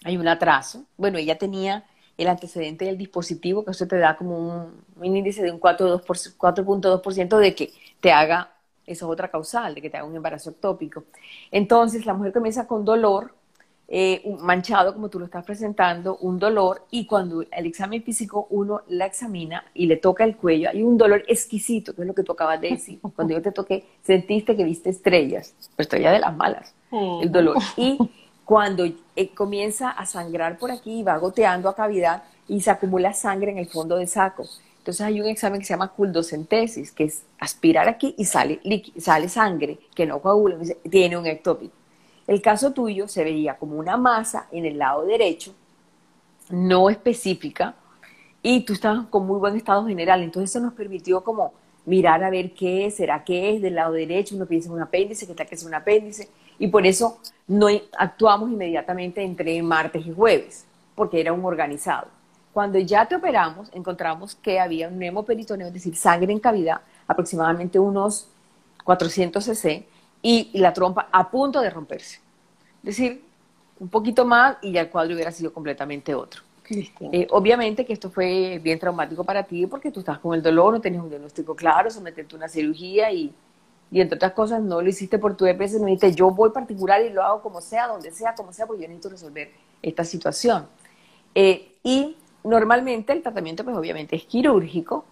hay 0.04 0.16
un 0.16 0.28
atraso. 0.28 0.84
Bueno, 0.96 1.18
ella 1.18 1.38
tenía 1.38 1.84
el 2.16 2.28
antecedente 2.28 2.84
del 2.84 2.98
dispositivo, 2.98 3.64
que 3.64 3.70
eso 3.70 3.86
te 3.86 3.98
da 3.98 4.16
como 4.16 4.38
un, 4.38 4.84
un 4.96 5.16
índice 5.16 5.42
de 5.42 5.50
un 5.50 5.60
4.2% 5.60 7.38
de 7.38 7.54
que 7.54 7.72
te 8.00 8.12
haga, 8.12 8.52
eso 8.86 9.06
es 9.06 9.12
otra 9.12 9.28
causal, 9.28 9.74
de 9.74 9.80
que 9.80 9.90
te 9.90 9.96
haga 9.96 10.06
un 10.06 10.16
embarazo 10.16 10.50
ectópico. 10.50 11.04
Entonces, 11.50 12.04
la 12.04 12.14
mujer 12.14 12.32
comienza 12.32 12.66
con 12.66 12.84
dolor, 12.84 13.34
eh, 13.92 14.22
manchado, 14.40 14.94
como 14.94 15.08
tú 15.08 15.18
lo 15.18 15.24
estás 15.24 15.44
presentando, 15.44 16.16
un 16.18 16.38
dolor, 16.38 16.86
y 16.90 17.06
cuando 17.06 17.42
el 17.42 17.66
examen 17.66 18.02
físico 18.02 18.46
uno 18.50 18.82
la 18.88 19.06
examina 19.06 19.64
y 19.74 19.86
le 19.86 19.96
toca 19.96 20.22
el 20.24 20.36
cuello, 20.36 20.70
hay 20.70 20.82
un 20.82 20.96
dolor 20.96 21.24
exquisito, 21.26 21.94
que 21.94 22.02
es 22.02 22.06
lo 22.06 22.14
que 22.14 22.22
tú 22.22 22.32
acabas 22.32 22.60
de 22.60 22.70
decir. 22.70 23.00
Cuando 23.16 23.34
yo 23.34 23.42
te 23.42 23.50
toqué, 23.50 23.84
sentiste 24.02 24.56
que 24.56 24.62
viste 24.62 24.90
estrellas, 24.90 25.54
pero 25.74 25.84
estrellas 25.84 26.12
de 26.12 26.20
las 26.20 26.36
malas, 26.36 26.72
el 26.92 27.30
mm. 27.30 27.32
dolor. 27.32 27.56
Y 27.76 27.98
cuando 28.50 28.84
eh, 29.14 29.28
comienza 29.32 29.90
a 29.90 30.04
sangrar 30.06 30.58
por 30.58 30.72
aquí 30.72 31.04
va 31.04 31.16
goteando 31.18 31.68
a 31.68 31.76
cavidad, 31.76 32.24
y 32.48 32.60
se 32.60 32.72
acumula 32.72 33.12
sangre 33.12 33.52
en 33.52 33.58
el 33.58 33.68
fondo 33.68 33.96
del 33.96 34.08
saco. 34.08 34.44
Entonces 34.78 35.06
hay 35.06 35.20
un 35.20 35.28
examen 35.28 35.60
que 35.60 35.66
se 35.66 35.72
llama 35.72 35.92
culdocentesis, 35.92 36.90
que 36.90 37.04
es 37.04 37.22
aspirar 37.38 37.88
aquí 37.88 38.12
y 38.18 38.24
sale, 38.24 38.60
sale 38.98 39.28
sangre 39.28 39.78
que 39.94 40.04
no 40.04 40.18
coagula, 40.18 40.56
tiene 40.90 41.16
un 41.16 41.26
ectópico. 41.26 41.72
El 42.26 42.42
caso 42.42 42.72
tuyo 42.72 43.06
se 43.06 43.22
veía 43.22 43.56
como 43.56 43.76
una 43.76 43.96
masa 43.96 44.48
en 44.50 44.66
el 44.66 44.78
lado 44.78 45.06
derecho, 45.06 45.54
no 46.48 46.90
específica, 46.90 47.76
y 48.42 48.64
tú 48.64 48.72
estabas 48.72 49.06
con 49.10 49.28
muy 49.28 49.38
buen 49.38 49.54
estado 49.54 49.86
general. 49.86 50.24
Entonces 50.24 50.50
eso 50.50 50.58
nos 50.58 50.74
permitió 50.74 51.22
como 51.22 51.52
mirar 51.86 52.24
a 52.24 52.30
ver 52.30 52.52
qué 52.52 52.86
es, 52.86 52.96
será 52.96 53.22
que 53.22 53.54
es 53.54 53.62
del 53.62 53.76
lado 53.76 53.92
derecho, 53.92 54.34
uno 54.34 54.46
piensa 54.46 54.70
en 54.70 54.74
un 54.74 54.82
apéndice, 54.82 55.24
que 55.24 55.32
está 55.34 55.44
que 55.44 55.54
es 55.54 55.62
un 55.62 55.74
apéndice, 55.74 56.28
y 56.60 56.68
por 56.68 56.86
eso 56.86 57.18
no 57.48 57.66
actuamos 57.98 58.50
inmediatamente 58.50 59.24
entre 59.24 59.60
martes 59.62 60.06
y 60.06 60.12
jueves, 60.12 60.66
porque 60.94 61.18
era 61.18 61.32
un 61.32 61.44
organizado. 61.44 62.06
Cuando 62.52 62.78
ya 62.78 63.06
te 63.06 63.16
operamos, 63.16 63.70
encontramos 63.72 64.34
que 64.34 64.60
había 64.60 64.88
un 64.88 65.02
hemoperitoneo, 65.02 65.68
es 65.68 65.72
decir, 65.72 65.96
sangre 65.96 66.32
en 66.32 66.38
cavidad, 66.38 66.82
aproximadamente 67.08 67.78
unos 67.78 68.28
400 68.84 69.42
cc, 69.42 69.86
y 70.20 70.50
la 70.52 70.74
trompa 70.74 71.08
a 71.10 71.30
punto 71.30 71.62
de 71.62 71.70
romperse. 71.70 72.20
Es 72.82 72.96
decir, 72.96 73.24
un 73.78 73.88
poquito 73.88 74.26
más 74.26 74.58
y 74.60 74.72
ya 74.72 74.82
el 74.82 74.90
cuadro 74.90 75.14
hubiera 75.14 75.32
sido 75.32 75.54
completamente 75.54 76.14
otro. 76.14 76.42
Eh, 76.70 77.26
obviamente 77.30 77.84
que 77.84 77.94
esto 77.94 78.10
fue 78.10 78.60
bien 78.62 78.78
traumático 78.78 79.24
para 79.24 79.42
ti 79.42 79.66
porque 79.66 79.90
tú 79.90 80.00
estás 80.00 80.18
con 80.18 80.34
el 80.34 80.42
dolor, 80.42 80.74
no 80.74 80.80
tenías 80.80 81.02
un 81.02 81.08
diagnóstico 81.08 81.56
claro, 81.56 81.90
someterte 81.90 82.36
a 82.36 82.38
una 82.38 82.48
cirugía 82.48 83.10
y, 83.10 83.32
y 83.90 84.00
entre 84.00 84.16
otras 84.16 84.32
cosas 84.32 84.62
no 84.62 84.80
lo 84.80 84.88
hiciste 84.88 85.18
por 85.18 85.36
tu 85.36 85.46
EPS, 85.46 85.80
no 85.80 85.86
dijiste 85.86 86.14
yo 86.14 86.30
voy 86.30 86.50
particular 86.50 87.02
y 87.02 87.10
lo 87.10 87.22
hago 87.22 87.42
como 87.42 87.60
sea, 87.60 87.88
donde 87.88 88.10
sea, 88.10 88.34
como 88.34 88.52
sea, 88.52 88.66
porque 88.66 88.82
yo 88.82 88.88
necesito 88.88 89.10
resolver 89.10 89.50
esta 89.82 90.04
situación. 90.04 90.66
Eh, 91.34 91.72
y 91.82 92.16
normalmente 92.44 93.12
el 93.12 93.22
tratamiento 93.22 93.64
pues 93.64 93.76
obviamente 93.76 94.16
es 94.16 94.24
quirúrgico 94.24 95.04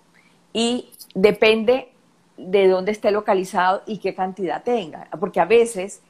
y 0.53 0.91
depende 1.15 1.93
de 2.37 2.69
dónde 2.69 2.93
esté 2.93 3.11
localizado 3.11 3.83
y 3.87 3.99
qué 3.99 4.15
cantidad 4.15 4.63
tenga, 4.63 5.09
porque 5.19 5.41
a 5.41 5.45
veces 5.45 6.01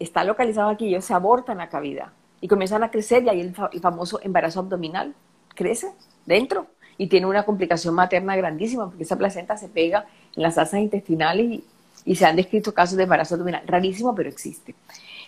está 0.00 0.24
localizado 0.24 0.70
aquí 0.70 0.86
y 0.86 0.88
ellos 0.88 1.04
se 1.04 1.14
abortan 1.14 1.58
la 1.58 1.68
cavidad 1.68 2.12
y 2.40 2.48
comienzan 2.48 2.82
a 2.82 2.90
crecer 2.90 3.22
y 3.24 3.28
ahí 3.28 3.40
el, 3.40 3.54
famoso 3.54 4.18
embarazo 4.22 4.60
abdominal 4.60 5.14
crece 5.54 5.92
dentro 6.26 6.66
y 6.96 7.06
tiene 7.08 7.26
una 7.26 7.44
complicación 7.44 7.94
materna 7.94 8.36
grandísima 8.36 8.86
porque 8.86 9.04
esa 9.04 9.16
placenta 9.16 9.56
se 9.56 9.68
pega 9.68 10.06
en 10.34 10.42
las 10.42 10.58
asas 10.58 10.80
intestinales 10.80 11.46
y, 11.46 11.64
se 12.14 12.26
han 12.26 12.36
descrito 12.36 12.74
casos 12.74 12.96
de 12.96 13.04
embarazo 13.04 13.34
abdominal, 13.34 13.62
rarísimo 13.66 14.14
pero 14.14 14.28
existe. 14.28 14.74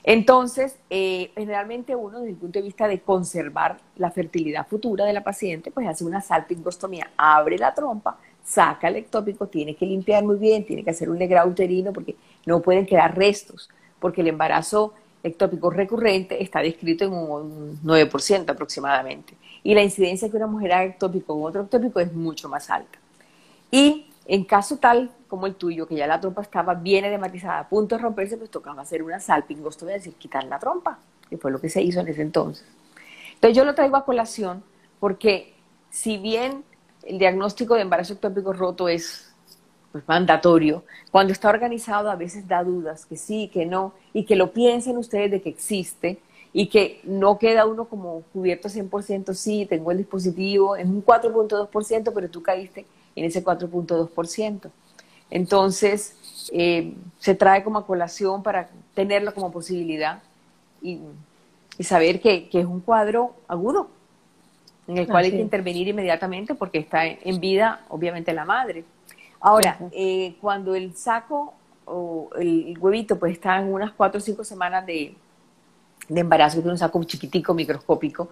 Entonces, 0.05 0.77
eh, 0.89 1.33
generalmente 1.35 1.97
uno 1.97 2.21
desde 2.21 2.31
el 2.31 2.37
punto 2.37 2.59
de 2.59 2.65
vista 2.65 2.87
de 2.87 3.01
conservar 3.01 3.79
la 3.97 4.11
fertilidad 4.11 4.67
futura 4.67 5.05
de 5.05 5.13
la 5.13 5.25
paciente, 5.25 5.71
pues 5.71 5.87
hace 5.89 6.05
una 6.05 6.21
salpingostomía, 6.21 7.11
abre 7.17 7.59
la 7.59 7.75
trompa, 7.75 8.17
saca 8.45 8.89
el 8.89 8.97
ectópico, 8.97 9.49
tiene 9.49 9.75
que 9.75 9.85
limpiar 9.85 10.23
muy 10.25 10.37
bien, 10.37 10.65
tiene 10.65 10.85
que 10.85 10.91
hacer 10.91 11.11
un 11.11 11.19
legrado 11.19 11.49
uterino 11.49 11.93
porque 11.93 12.15
no 12.47 12.63
pueden 12.63 12.87
quedar 12.87 13.17
restos, 13.17 13.69
porque 13.99 14.21
el 14.21 14.29
embarazo 14.29 14.95
ectópico 15.25 15.71
recurrente 15.71 16.41
está 16.41 16.61
descrito 16.61 17.05
en 17.05 17.13
un 17.13 17.81
9% 17.83 18.49
aproximadamente. 18.49 19.35
Y 19.65 19.75
la 19.75 19.83
incidencia 19.83 20.31
que 20.31 20.37
una 20.37 20.47
mujer 20.47 20.73
haga 20.73 20.85
ectópico 20.85 21.35
con 21.35 21.51
otro 21.51 21.63
ectópico 21.63 21.99
es 21.99 22.13
mucho 22.13 22.49
más 22.49 22.71
alta. 22.71 22.99
Y 23.73 24.07
en 24.29 24.45
caso 24.45 24.79
tal 24.79 25.11
como 25.29 25.47
el 25.47 25.55
tuyo, 25.55 25.87
que 25.87 25.97
ya 25.97 26.07
la 26.07 26.21
trompa 26.21 26.43
estaba 26.43 26.75
bien 26.75 27.05
edematizada, 27.05 27.61
a 27.61 27.69
punto 27.69 27.97
de 27.97 28.03
romperse, 28.03 28.37
pues 28.37 28.51
tocaba 28.51 28.83
hacer 28.83 29.03
una 29.03 29.21
salpingostomía, 29.21 29.97
es 29.97 30.05
decir, 30.05 30.19
quitar 30.19 30.45
la 30.45 30.59
trompa, 30.59 30.99
que 31.29 31.37
fue 31.37 31.51
lo 31.51 31.61
que 31.61 31.69
se 31.69 31.83
hizo 31.83 32.01
en 32.01 32.09
ese 32.09 32.23
entonces. 32.23 32.67
Entonces 33.35 33.57
yo 33.57 33.65
lo 33.65 33.75
traigo 33.75 33.97
a 33.97 34.05
colación 34.05 34.63
porque 34.99 35.55
si 35.91 36.19
bien 36.19 36.65
el 37.03 37.19
diagnóstico 37.19 37.75
de 37.75 37.83
embarazo 37.83 38.15
ectópico 38.15 38.53
roto 38.53 38.89
es 38.89 39.33
pues, 39.93 40.05
mandatorio, 40.09 40.85
cuando 41.11 41.33
está 41.33 41.49
organizado 41.49 42.11
a 42.11 42.17
veces 42.17 42.49
da 42.49 42.65
dudas, 42.65 43.07
que 43.07 43.17
sí, 43.17 43.49
que 43.53 43.67
no, 43.67 43.95
y 44.13 44.25
que 44.25 44.37
lo 44.37 44.53
piensen 44.53 44.97
ustedes 44.97 45.31
de 45.31 45.43
que 45.43 45.51
existe 45.51 46.21
y 46.53 46.69
que 46.69 47.01
no 47.05 47.39
queda 47.39 47.67
uno 47.67 47.85
como 47.85 48.23
cubierto 48.33 48.69
100%, 48.69 49.35
sí, 49.35 49.67
tengo 49.67 49.93
el 49.93 49.99
dispositivo, 49.99 50.75
es 50.75 50.87
un 50.87 51.05
4.2%, 51.05 52.13
pero 52.15 52.31
tú 52.31 52.43
caíste 52.43 52.87
en 53.17 53.25
ese 53.25 53.43
4.2%. 53.43 54.71
Entonces, 55.31 56.15
eh, 56.53 56.95
se 57.19 57.35
trae 57.35 57.65
como 57.65 57.79
a 57.79 57.87
colación 57.87 58.43
para 58.43 58.69
tenerlo 58.95 59.35
como 59.35 59.51
posibilidad 59.51 60.23
y, 60.83 61.01
saber 61.81 62.21
que, 62.21 62.49
es 62.53 62.65
un 62.65 62.81
cuadro 62.81 63.35
agudo, 63.49 63.91
en 64.87 64.99
el 64.99 65.07
cual 65.07 65.25
hay 65.25 65.33
que 65.33 65.41
intervenir 65.41 65.89
inmediatamente 65.89 66.55
porque 66.55 66.79
está 66.79 67.05
en 67.07 67.41
vida, 67.41 67.85
obviamente, 67.89 68.33
la 68.33 68.45
madre. 68.45 68.85
Ahora, 69.41 69.79
eh, 69.93 70.37
cuando 70.41 70.75
el 70.75 70.95
saco 70.95 71.55
o 71.85 72.31
el 72.39 72.77
huevito 72.79 73.19
pues 73.19 73.33
está 73.33 73.59
en 73.59 73.73
unas 73.73 73.93
cuatro 73.93 74.19
o 74.19 74.21
cinco 74.21 74.45
semanas 74.45 74.85
de, 74.87 75.15
embarazo, 76.09 76.57
que 76.57 76.69
es 76.69 76.73
un 76.73 76.79
saco 76.79 77.03
chiquitico, 77.05 77.55
microscópico, 77.55 78.29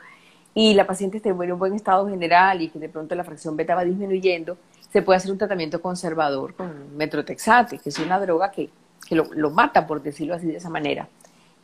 y 0.54 0.74
la 0.74 0.86
paciente 0.86 1.16
está 1.16 1.28
en 1.28 1.52
un 1.52 1.58
buen 1.58 1.74
estado 1.74 2.08
general 2.08 2.62
y 2.62 2.68
que 2.68 2.78
de 2.78 2.88
pronto 2.88 3.14
la 3.14 3.24
fracción 3.24 3.56
beta 3.56 3.74
va 3.74 3.84
disminuyendo, 3.84 4.56
se 4.94 5.02
puede 5.02 5.16
hacer 5.16 5.32
un 5.32 5.38
tratamiento 5.38 5.82
conservador 5.82 6.54
con 6.54 6.96
metrotexate, 6.96 7.78
que 7.78 7.88
es 7.88 7.98
una 7.98 8.20
droga 8.20 8.52
que, 8.52 8.70
lo, 9.10 9.50
mata, 9.50 9.88
por 9.88 10.00
decirlo 10.00 10.36
así 10.36 10.46
de 10.46 10.58
esa 10.58 10.70
manera. 10.70 11.08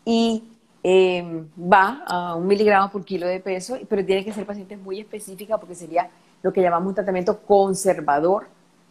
Y 0.04 0.42
em, 0.82 1.46
va 1.56 2.02
a 2.08 2.34
un 2.34 2.48
miligramo 2.48 2.90
por 2.90 3.04
kilo 3.04 3.28
de 3.28 3.38
peso, 3.38 3.78
pero 3.88 4.04
tiene 4.04 4.24
que 4.24 4.32
ser 4.32 4.44
paciente 4.44 4.76
muy 4.76 4.98
específica 4.98 5.58
porque 5.58 5.76
sería 5.76 6.10
lo 6.42 6.52
que 6.52 6.60
llamamos 6.60 6.88
un 6.88 6.96
tratamiento 6.96 7.38
conservador 7.42 8.48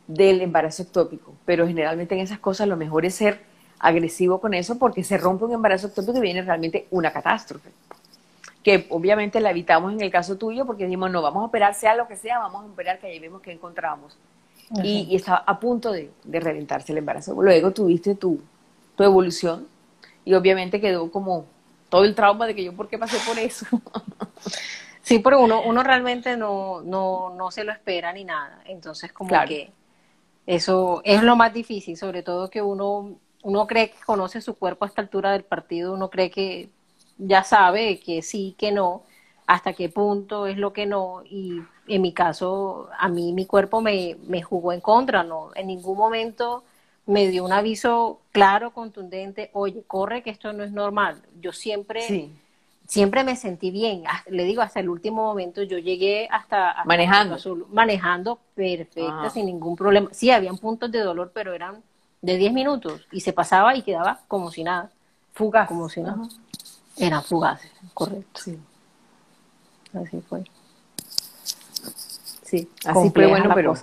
del 0.08 0.39
embarazo 0.39 0.84
ectópico, 0.84 1.34
pero 1.43 1.67
generalmente 1.67 2.15
en 2.15 2.21
esas 2.21 2.39
cosas 2.39 2.65
lo 2.69 2.78
mejor 2.78 3.06
es 3.06 3.15
ser 3.15 3.41
agresivo 3.78 4.39
con 4.39 4.54
eso 4.54 4.80
porque 4.80 5.04
se 5.04 5.17
rompe 5.17 5.43
un 5.43 5.52
embarazo 5.52 5.88
ectópico 5.88 6.17
y 6.17 6.21
viene 6.21 6.43
realmente 6.43 6.88
una 6.91 7.12
catástrofe. 7.12 7.71
Que 8.63 8.87
obviamente 8.89 9.39
la 9.39 9.51
evitamos 9.51 9.93
en 9.93 10.01
el 10.01 10.11
caso 10.11 10.37
tuyo 10.37 10.65
porque 10.65 10.85
dijimos, 10.85 11.11
no, 11.11 11.21
vamos 11.21 11.43
a 11.43 11.45
operar 11.45 11.73
sea 11.73 11.95
lo 11.95 12.07
que 12.07 12.15
sea, 12.15 12.39
vamos 12.39 12.63
a 12.63 12.67
operar 12.67 12.99
que 12.99 13.07
ahí 13.07 13.19
vemos 13.19 13.41
que 13.41 13.51
encontramos. 13.51 14.17
y, 14.83 15.15
estaba 15.15 15.43
a 15.47 15.59
punto 15.59 15.91
de, 15.91 16.11
reventarse 16.25 16.91
el 16.91 16.99
embarazo. 16.99 17.33
Luego 17.41 17.71
tuviste 17.71 18.15
tu, 18.15 18.41
tu 18.95 19.03
evolución 19.03 19.67
y 20.25 20.33
obviamente 20.33 20.81
quedó 20.81 21.11
como 21.11 21.45
todo 21.89 22.03
el 22.03 22.13
trauma 22.15 22.45
de 22.45 22.55
que 22.55 22.63
yo, 22.63 22.73
¿por 22.73 22.87
qué 22.87 22.97
pasé 22.97 23.17
por 23.25 23.37
eso? 23.39 23.65
Sí, 25.09 25.17
pero 25.17 25.41
uno, 25.41 25.63
uno 25.63 25.81
realmente 25.81 26.37
no, 26.37 26.81
no, 26.81 27.33
no 27.35 27.49
se 27.49 27.63
lo 27.63 27.71
espera 27.71 28.13
ni 28.13 28.25
nada. 28.25 28.61
Entonces, 28.65 29.11
como 29.11 29.31
que 29.47 29.71
eso 30.45 31.01
es 31.03 31.23
lo 31.23 31.35
más 31.35 31.51
difícil, 31.51 31.97
sobre 31.97 32.21
todo 32.21 32.51
que 32.51 32.61
uno, 32.61 33.15
uno 33.41 33.65
cree 33.65 33.89
que 33.89 33.97
conoce 34.05 34.39
su 34.39 34.53
cuerpo 34.53 34.85
a 34.85 34.87
esta 34.87 35.01
altura 35.01 35.31
del 35.31 35.43
partido, 35.43 35.93
uno 35.93 36.11
cree 36.11 36.29
que 36.29 36.69
ya 37.19 37.43
sabe 37.43 37.99
que 37.99 38.23
sí, 38.23 38.55
que 38.58 38.71
no, 38.71 39.03
hasta 39.45 39.73
qué 39.73 39.89
punto 39.89 40.47
es 40.47 40.58
lo 40.58 40.73
que 40.73 40.88
no, 40.88 41.21
y 41.23 41.62
en 41.88 42.01
mi 42.01 42.13
caso, 42.13 42.89
a 42.97 43.08
mí 43.08 43.34
mi 43.34 43.45
cuerpo 43.45 43.82
me, 43.82 44.17
me 44.27 44.41
jugó 44.41 44.73
en 44.73 44.82
contra, 44.82 45.23
no, 45.23 45.51
en 45.55 45.67
ningún 45.67 45.97
momento 45.97 46.63
me 47.05 47.27
dio 47.27 47.43
un 47.43 47.51
aviso 47.51 48.21
claro, 48.32 48.71
contundente, 48.71 49.49
oye, 49.53 49.84
corre 49.86 50.23
que 50.23 50.29
esto 50.29 50.53
no 50.53 50.63
es 50.63 50.71
normal. 50.71 51.21
Yo 51.41 51.51
siempre 51.51 52.32
siempre 52.89 53.23
me 53.23 53.36
sentí 53.36 53.71
bien. 53.71 54.03
Le 54.27 54.43
digo, 54.43 54.62
hasta 54.62 54.79
el 54.79 54.89
último 54.89 55.23
momento 55.23 55.62
yo 55.63 55.77
llegué 55.77 56.27
hasta... 56.29 56.84
manejando. 56.86 57.38
manejando 57.71 58.39
perfecta, 58.55 59.25
ah. 59.25 59.29
sin 59.29 59.45
ningún 59.45 59.75
problema. 59.75 60.10
Sí, 60.12 60.32
habían 60.32 60.58
puntos 60.58 60.91
de 60.91 60.99
dolor, 60.99 61.32
pero 61.34 61.53
eran 61.53 61.82
de 62.21 62.36
10 62.36 62.51
minutos 62.51 63.08
y 63.12 63.21
se 63.21 63.32
pasaba 63.32 63.75
y 63.75 63.84
quedaba 63.84 64.19
como 64.27 64.51
si 64.51 64.63
nada. 64.63 64.91
Fugaz. 65.34 65.67
Como 65.67 65.88
si 65.88 66.01
nada. 66.01 66.27
Eran 66.99 67.23
fugaces, 67.23 67.71
correcto. 67.93 68.41
Sí. 68.41 68.59
Así 69.93 70.21
fue. 70.21 70.43
Sí, 72.43 72.69
así 72.85 73.09
fue 73.12 73.27
bueno, 73.27 73.51
pero 73.55 73.73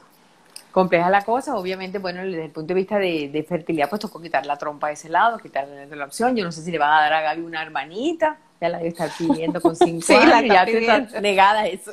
compleja 0.72 1.08
la 1.08 1.24
cosa. 1.24 1.56
Obviamente, 1.56 1.98
bueno, 1.98 2.22
desde 2.22 2.44
el 2.44 2.50
punto 2.50 2.68
de 2.68 2.74
vista 2.74 2.98
de, 2.98 3.46
fertilidad, 3.48 3.88
pues 3.88 4.00
tocó 4.00 4.20
quitar 4.20 4.44
la 4.44 4.56
trompa 4.56 4.88
de 4.88 4.94
ese 4.94 5.08
lado, 5.08 5.38
quitarle 5.38 5.86
la 5.86 6.04
opción. 6.04 6.36
Yo 6.36 6.44
no 6.44 6.52
sé 6.52 6.62
si 6.62 6.70
le 6.70 6.78
van 6.78 6.92
a 6.92 7.00
dar 7.00 7.12
a 7.12 7.20
Gaby 7.22 7.42
una 7.42 7.62
hermanita 7.62 8.38
ya 8.60 8.68
la 8.68 8.78
debe 8.78 8.90
estar 8.90 9.10
pidiendo 9.16 9.60
con 9.60 9.76
cinco 9.76 10.06
sí, 10.06 10.14
años, 10.14 10.54
ya 10.54 10.62
está 10.96 11.20
negada 11.20 11.66
eso. 11.66 11.92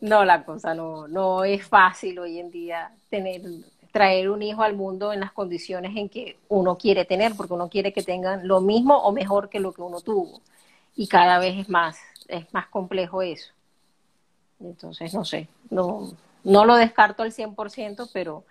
No, 0.00 0.24
la 0.24 0.44
cosa 0.44 0.74
no, 0.74 1.06
no 1.08 1.44
es 1.44 1.66
fácil 1.66 2.18
hoy 2.18 2.38
en 2.38 2.50
día 2.50 2.92
tener, 3.08 3.42
traer 3.92 4.30
un 4.30 4.42
hijo 4.42 4.62
al 4.62 4.74
mundo 4.74 5.12
en 5.12 5.20
las 5.20 5.32
condiciones 5.32 5.96
en 5.96 6.08
que 6.08 6.38
uno 6.48 6.76
quiere 6.76 7.04
tener, 7.04 7.34
porque 7.36 7.54
uno 7.54 7.68
quiere 7.68 7.92
que 7.92 8.02
tengan 8.02 8.48
lo 8.48 8.60
mismo 8.60 8.96
o 8.96 9.12
mejor 9.12 9.48
que 9.48 9.60
lo 9.60 9.72
que 9.72 9.82
uno 9.82 10.00
tuvo. 10.00 10.40
Y 10.96 11.06
cada 11.06 11.38
vez 11.38 11.56
es 11.58 11.68
más, 11.68 11.98
es 12.28 12.52
más 12.52 12.66
complejo 12.68 13.22
eso. 13.22 13.52
Entonces, 14.60 15.12
no 15.14 15.24
sé, 15.24 15.48
no, 15.70 16.12
no 16.44 16.64
lo 16.64 16.76
descarto 16.76 17.22
al 17.22 17.32
100%, 17.32 18.10
pero, 18.12 18.44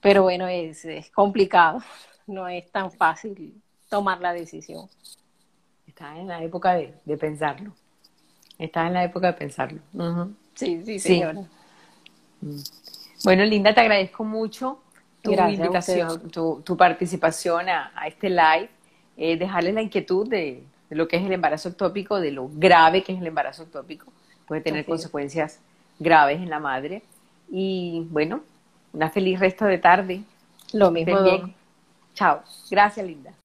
pero 0.00 0.22
bueno, 0.22 0.48
es, 0.48 0.84
es 0.84 1.10
complicado, 1.10 1.80
no 2.26 2.48
es 2.48 2.70
tan 2.70 2.90
fácil 2.90 3.60
tomar 3.88 4.20
la 4.20 4.32
decisión 4.32 4.88
está 5.94 6.18
en 6.18 6.26
la 6.26 6.42
época 6.42 6.74
de, 6.74 7.16
pensarlo. 7.16 7.72
Estás 8.58 8.88
en 8.88 8.94
la 8.94 9.04
época 9.04 9.28
de 9.28 9.32
pensarlo. 9.34 9.80
Sí, 10.54 10.82
sí, 10.84 10.98
señora. 10.98 11.40
Mm. 12.40 12.58
Bueno, 13.24 13.44
Linda, 13.44 13.74
te 13.74 13.80
agradezco 13.80 14.22
mucho 14.22 14.80
tu 15.22 15.32
invitación, 15.32 16.30
tu, 16.30 16.76
participación 16.76 17.70
a, 17.70 17.90
este 18.06 18.28
live, 18.28 18.68
eh, 19.16 19.38
dejarles 19.38 19.72
la 19.72 19.80
inquietud 19.80 20.28
de, 20.28 20.62
lo 20.90 21.08
que 21.08 21.16
es 21.16 21.24
el 21.24 21.32
embarazo 21.32 21.70
ectópico, 21.70 22.20
de 22.20 22.30
lo 22.30 22.50
grave 22.52 23.02
que 23.02 23.12
es 23.12 23.20
el 23.20 23.26
embarazo 23.26 23.62
ectópico, 23.62 24.12
puede 24.46 24.60
tener 24.60 24.84
consecuencias 24.84 25.58
graves 25.98 26.42
en 26.42 26.50
la 26.50 26.60
madre. 26.60 27.02
Y 27.50 28.06
bueno, 28.10 28.42
una 28.92 29.08
feliz 29.08 29.40
resto 29.40 29.64
de 29.64 29.78
tarde. 29.78 30.20
Lo 30.72 30.90
mismo. 30.90 31.16
Chao. 32.12 32.42
Gracias, 32.70 33.06
Linda. 33.06 33.32